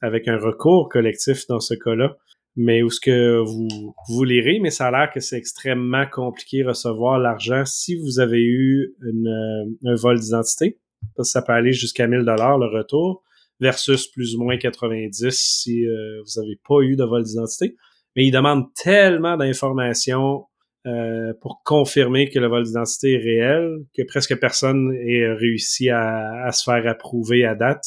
[0.00, 2.16] avec un recours collectif dans ce cas-là
[2.56, 6.62] mais où ce que vous, vous lirez, mais ça a l'air que c'est extrêmement compliqué
[6.62, 10.78] de recevoir l'argent si vous avez eu une, euh, un vol d'identité.
[11.20, 13.22] Ça peut aller jusqu'à 1000 dollars le retour
[13.60, 17.76] versus plus ou moins 90 si euh, vous n'avez pas eu de vol d'identité.
[18.16, 20.44] Mais ils demandent tellement d'informations
[20.86, 26.44] euh, pour confirmer que le vol d'identité est réel que presque personne ait réussi à,
[26.44, 27.84] à se faire approuver à date.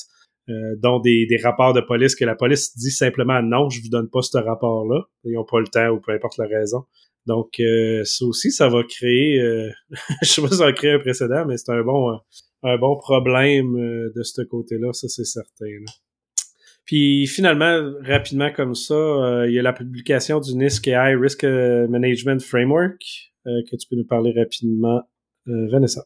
[0.49, 3.89] Euh, dont des, des, rapports de police que la police dit simplement non, je vous
[3.89, 5.01] donne pas ce rapport-là.
[5.25, 6.85] Ils n'ont pas le temps ou peu importe la raison.
[7.25, 9.69] Donc euh, ça aussi, ça va créer, euh,
[10.21, 12.17] je sais pas si ça va créer un précédent, mais c'est un bon,
[12.63, 15.65] un bon problème de ce côté-là, ça c'est certain.
[16.85, 22.41] Puis finalement, rapidement comme ça, il y a la publication du NIST AI Risk Management
[22.41, 23.03] Framework
[23.43, 25.01] que tu peux nous parler rapidement,
[25.45, 26.05] Vanessa.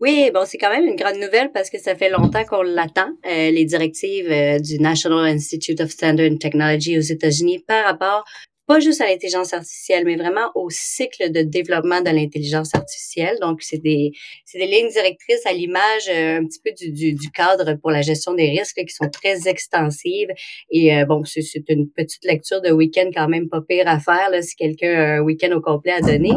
[0.00, 3.10] Oui, bon, c'est quand même une grande nouvelle parce que ça fait longtemps qu'on l'attend,
[3.26, 8.24] euh, les directives euh, du National Institute of Standard and Technology aux États-Unis par rapport
[8.70, 13.36] pas juste à l'intelligence artificielle, mais vraiment au cycle de développement de l'intelligence artificielle.
[13.40, 14.12] Donc, c'est des,
[14.44, 17.90] c'est des lignes directrices à l'image euh, un petit peu du, du, du, cadre pour
[17.90, 20.28] la gestion des risques qui sont très extensives.
[20.70, 24.30] Et euh, bon, c'est, une petite lecture de week-end quand même pas pire à faire
[24.30, 26.30] là, si quelqu'un a un week-end au complet à donner.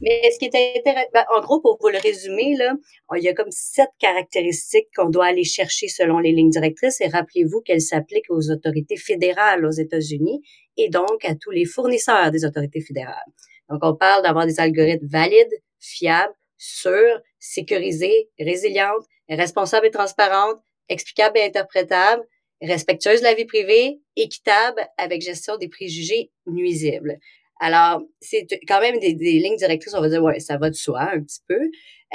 [0.00, 2.72] Mais ce qui est intéressant, ben, en gros, pour vous le résumer, là,
[3.18, 7.02] il y a comme sept caractéristiques qu'on doit aller chercher selon les lignes directrices.
[7.02, 10.40] Et rappelez-vous qu'elles s'appliquent aux autorités fédérales aux États-Unis
[10.76, 13.32] et donc à tous les fournisseurs des autorités fédérales.
[13.68, 21.38] Donc, on parle d'avoir des algorithmes valides, fiables, sûrs, sécurisés, résilientes, responsables et transparentes, explicables
[21.38, 22.22] et interprétables,
[22.62, 27.18] respectueuses de la vie privée, équitables avec gestion des préjugés nuisibles.
[27.58, 31.00] Alors, c'est quand même des, lignes directrices, on va dire, ouais, ça va de soi
[31.12, 31.58] un petit peu.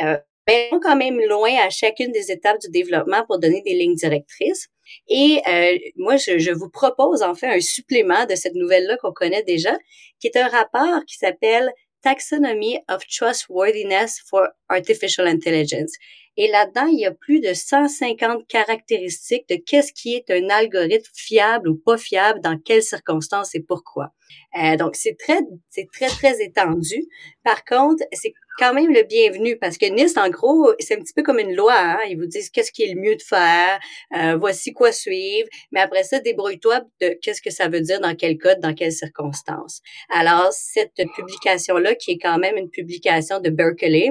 [0.03, 3.61] Euh, mais on est quand même loin à chacune des étapes du développement pour donner
[3.61, 4.67] des lignes directrices.
[5.07, 9.13] Et euh, moi, je, je, vous propose en fait un supplément de cette nouvelle-là qu'on
[9.13, 9.77] connaît déjà,
[10.19, 15.93] qui est un rapport qui s'appelle Taxonomy of Trustworthiness for Artificial Intelligence.
[16.37, 21.11] Et là-dedans, il y a plus de 150 caractéristiques de qu'est-ce qui est un algorithme
[21.13, 24.13] fiable ou pas fiable, dans quelles circonstances et pourquoi.
[24.59, 25.39] Euh, donc, c'est très,
[25.69, 27.07] c'est très, très étendu.
[27.43, 31.13] Par contre, c'est quand même le bienvenu parce que NIST, en gros, c'est un petit
[31.13, 31.75] peu comme une loi.
[31.75, 31.99] Hein?
[32.09, 33.79] Ils vous disent qu'est-ce qui est le mieux de faire,
[34.15, 38.15] euh, voici quoi suivre, mais après ça, débrouille-toi de qu'est-ce que ça veut dire, dans
[38.15, 39.81] quel code, dans quelles circonstances.
[40.09, 44.09] Alors, cette publication-là, qui est quand même une publication de Berkeley,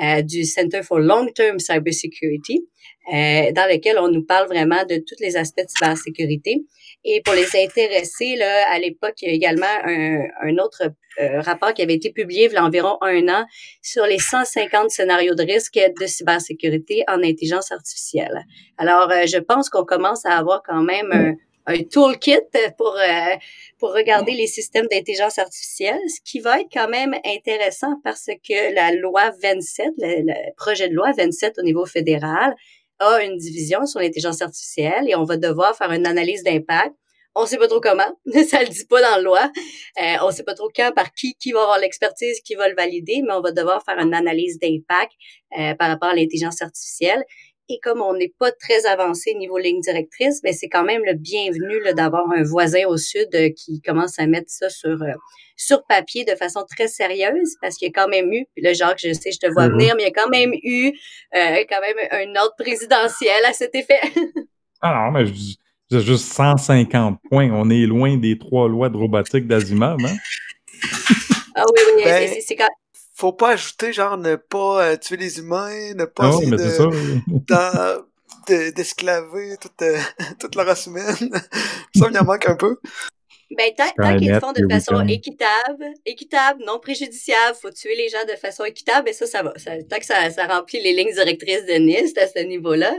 [0.00, 2.68] euh, du Center for Long-Term Cybersecurity,
[3.12, 6.62] euh, dans lequel on nous parle vraiment de tous les aspects de cybersécurité.
[7.04, 10.82] Et pour les intéressés, là, à l'époque, il y a également un, un autre
[11.20, 13.44] euh, rapport qui avait été publié il y a environ un an
[13.82, 18.44] sur les 150 scénarios de risque de cybersécurité en intelligence artificielle.
[18.76, 21.34] Alors, euh, je pense qu'on commence à avoir quand même un,
[21.66, 22.38] un toolkit
[22.76, 23.36] pour euh,
[23.78, 28.74] pour regarder les systèmes d'intelligence artificielle, ce qui va être quand même intéressant parce que
[28.74, 32.54] la loi 27, le, le projet de loi 27 au niveau fédéral,
[33.00, 36.94] a une division sur l'intelligence artificielle et on va devoir faire une analyse d'impact.
[37.34, 38.18] On sait pas trop comment,
[38.48, 39.52] ça le dit pas dans la loi.
[40.02, 42.74] Euh, on sait pas trop quand, par qui, qui va avoir l'expertise, qui va le
[42.74, 45.12] valider, mais on va devoir faire une analyse d'impact
[45.58, 47.22] euh, par rapport à l'intelligence artificielle.
[47.70, 51.02] Et comme on n'est pas très avancé niveau ligne directrice, mais ben, c'est quand même
[51.04, 55.12] le bienvenu d'avoir un voisin au sud euh, qui commence à mettre ça sur euh,
[55.56, 58.72] sur papier de façon très sérieuse, parce qu'il y a quand même eu, puis là,
[58.72, 59.72] Jacques, je sais, je te vois mm-hmm.
[59.72, 60.92] venir, mais il y a quand même eu
[61.36, 64.00] euh, quand même un ordre présidentiel à cet effet.
[64.80, 65.26] ah non, mais
[65.90, 67.50] j'ai juste 150 points.
[67.52, 70.16] On est loin des trois lois de robotique d'Asimov, hein?
[71.54, 72.68] ah oui, oui, ben, c'est quand
[73.18, 76.50] faut pas ajouter genre ne pas euh, tuer les humains, ne pas essayer
[78.48, 79.98] de, d'esclaver toute, euh,
[80.38, 81.14] toute la race humaine.
[81.96, 82.78] ça, il en manque un peu.
[83.56, 88.24] Ben, tant, qu'ils le font de façon équitable, équitable, non préjudiciable, faut tuer les gens
[88.28, 89.52] de façon équitable, et ça, ça va.
[89.52, 92.94] tant que ça, ça remplit les lignes directrices de NIST à ce niveau-là.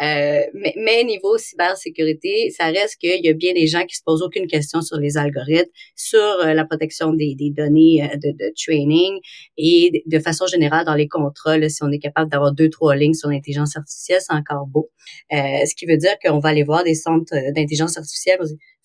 [0.00, 4.02] Euh, mais, mais niveau cybersécurité, ça reste qu'il y a bien des gens qui se
[4.04, 8.32] posent aucune question sur les algorithmes, sur euh, la protection des, des données euh, de,
[8.32, 9.20] de, training
[9.56, 13.14] et de façon générale dans les contrats, si on est capable d'avoir deux, trois lignes
[13.14, 14.90] sur l'intelligence artificielle, c'est encore beau.
[15.32, 18.38] Euh, ce qui veut dire qu'on va aller voir des centres d'intelligence artificielle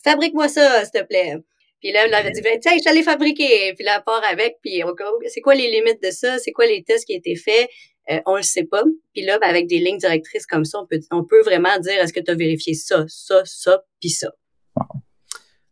[0.04, 1.36] fabrique-moi ça, s'il te plaît.
[1.80, 3.74] Puis là, elle avait dit, ben, tiens, je t'allais fabriquer.
[3.76, 4.94] Puis là, elle part avec, puis on,
[5.28, 6.40] c'est quoi les limites de ça?
[6.40, 7.70] C'est quoi les tests qui ont été faits?
[8.10, 8.84] Euh, on le sait pas.
[9.14, 11.94] Puis là, ben, avec des lignes directrices comme ça, on peut, on peut vraiment dire,
[12.02, 14.30] est-ce que tu as vérifié ça, ça, ça, puis ça?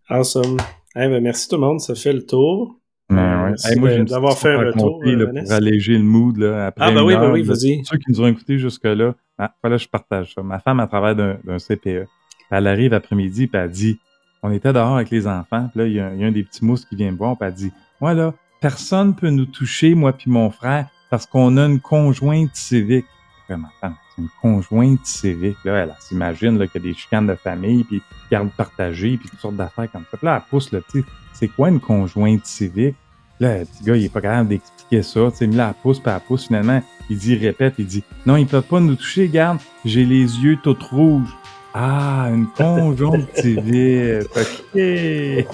[0.09, 0.57] Awesome.
[0.93, 2.79] ben, merci tout le monde, ça fait le tour.
[3.07, 4.99] Ben merci moi, d'avoir fait un retour.
[5.05, 7.83] Euh, pour alléger le mood là, après Ah, ben oui, ben oui, vas-y.
[7.85, 10.41] Ceux qui nous ont écoutés jusque-là, ah, voilà, je partage ça.
[10.41, 12.07] Ma femme, a travaillé d'un CPE.
[12.51, 13.99] Elle arrive après-midi, puis elle dit
[14.45, 16.85] on était dehors avec les enfants, puis là, il y, a, un des petits mousses
[16.85, 20.29] qui vient me voir, puis elle dit Moi, là, personne peut nous toucher, moi puis
[20.29, 23.05] mon frère, parce qu'on a une conjointe civique.
[23.47, 25.57] Vraiment, c'est une conjointe civique.
[25.65, 28.01] Là, elle, s'imagine qu'il y a des chicanes de famille, puis
[28.31, 30.17] garde partagée, puis toutes sortes d'affaires comme ça.
[30.17, 31.03] Puis là, elle pousse le petit
[31.33, 32.95] C'est quoi une conjointe civique?
[33.39, 35.31] Là, le petit gars, il est pas capable d'expliquer ça.
[35.31, 36.47] Tu sais, là, elle pousse, puis elle pousse.
[36.47, 40.39] Finalement, il dit, répète, il dit Non, il peut pas nous toucher, garde, j'ai les
[40.39, 41.35] yeux tout rouges.
[41.77, 44.29] Ah, une conjonctivite.
[44.33, 44.45] OK.
[44.73, 45.45] c'est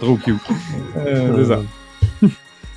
[0.00, 0.36] trop cute.
[0.96, 1.60] Euh, c'est ça.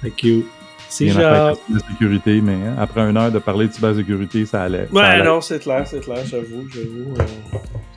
[0.04, 0.46] C'est cute.
[0.88, 1.58] C'est genre.
[1.68, 4.88] de sécurité, mais hein, après une heure de parler de cybersécurité, ça allait.
[4.92, 7.16] Ouais, non, c'est clair, c'est clair, j'avoue, j'avoue.
[7.20, 7.24] Euh,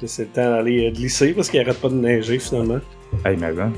[0.06, 2.80] c'est le temps d'aller euh, glisser parce qu'il arrête pas de neiger finalement.
[3.26, 3.70] Hey, mais ben.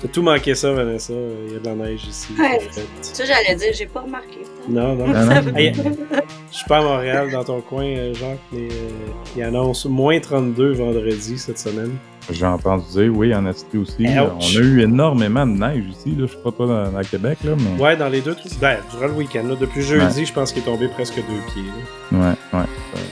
[0.00, 1.12] T'as tout manqué ça, Vanessa.
[1.46, 2.32] Il y a de la neige ici.
[2.38, 2.58] Ouais,
[3.00, 4.38] ça, j'allais dire, j'ai pas remarqué.
[4.68, 5.08] Non, non.
[5.08, 5.40] non, non.
[5.54, 8.90] je suis pas à Montréal, dans ton coin, euh, Jacques, mais euh,
[9.36, 11.96] il annonce moins 32 vendredi cette semaine.
[12.30, 14.06] J'ai entendu dire, oui, en Estrie aussi.
[14.06, 16.14] On a eu énormément de neige ici.
[16.16, 16.26] Là.
[16.26, 17.38] Je sais pas toi dans, dans, Québec.
[17.42, 17.82] Là, mais...
[17.82, 18.58] Ouais, dans les deux trucs.
[18.60, 19.44] Ben, durant le week-end.
[19.60, 21.64] Depuis jeudi, je pense qu'il est tombé presque deux pieds.
[22.12, 22.18] Là.
[22.18, 22.66] Ouais, ouais.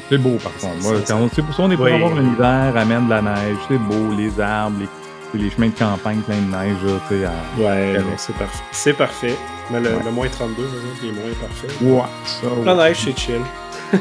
[0.09, 0.82] C'est beau par contre.
[0.82, 3.22] Moi, quand on, c'est pour ça on est pour avoir un hiver, amène de la
[3.22, 3.56] neige.
[3.68, 4.86] C'est beau, les arbres, les
[5.39, 6.77] les chemins de campagne plein de neige.
[6.85, 7.32] Là, sais, à...
[7.59, 8.65] Ouais, c'est parfait.
[8.73, 9.36] C'est parfait.
[9.70, 11.69] Mais le, moins 32, exemple, il est moins parfait.
[11.81, 12.48] Ouais, ça.
[12.65, 13.43] La neige, c'est chill.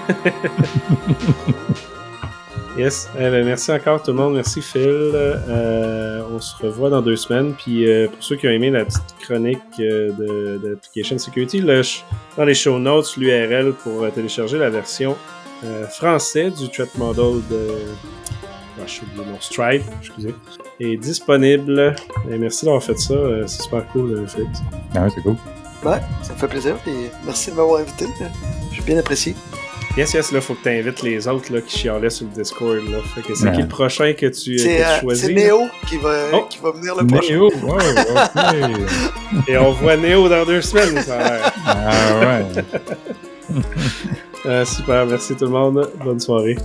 [2.77, 3.09] yes.
[3.15, 4.35] Eh ben, merci encore tout le monde.
[4.35, 4.81] Merci Phil.
[4.83, 7.53] Euh, on se revoit dans deux semaines.
[7.53, 11.81] Puis euh, pour ceux qui ont aimé la petite chronique euh, de, d'Application Security, là,
[12.37, 15.17] dans les show notes, l'URL pour télécharger la version
[15.91, 17.67] française du threat model de
[19.15, 20.35] mon Stripe, excusez,
[20.79, 21.95] est disponible.
[22.29, 23.13] Et merci d'avoir fait ça.
[23.13, 24.43] Euh, c'est super cool, euh, fait.
[24.95, 25.35] Ah ouais, c'est cool.
[25.83, 26.75] Ouais, ça me fait plaisir.
[26.87, 28.05] Et merci de m'avoir invité.
[28.71, 29.35] J'ai bien apprécié.
[29.97, 32.77] Yes, yes, là, faut que tu invites les autres là, qui chialaient sur le Discord.
[32.89, 32.99] Là.
[33.15, 35.25] Fait que c'est qui le prochain que tu, que choisis?
[35.25, 36.45] C'est Néo qui va, oh!
[36.49, 37.33] qui va venir le prochain.
[37.33, 39.47] Néo, ouais, ok.
[39.47, 41.53] Et on voit Néo dans deux semaines, ça a l'air.
[41.65, 43.61] Ah ouais.
[44.45, 45.89] Euh, super, merci tout le monde.
[46.03, 46.57] Bonne soirée.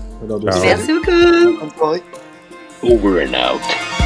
[0.63, 1.59] Merci beaucoup.
[1.61, 2.03] Bonne soirée.
[2.83, 4.04] Over and out.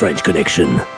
[0.00, 0.89] French Connection.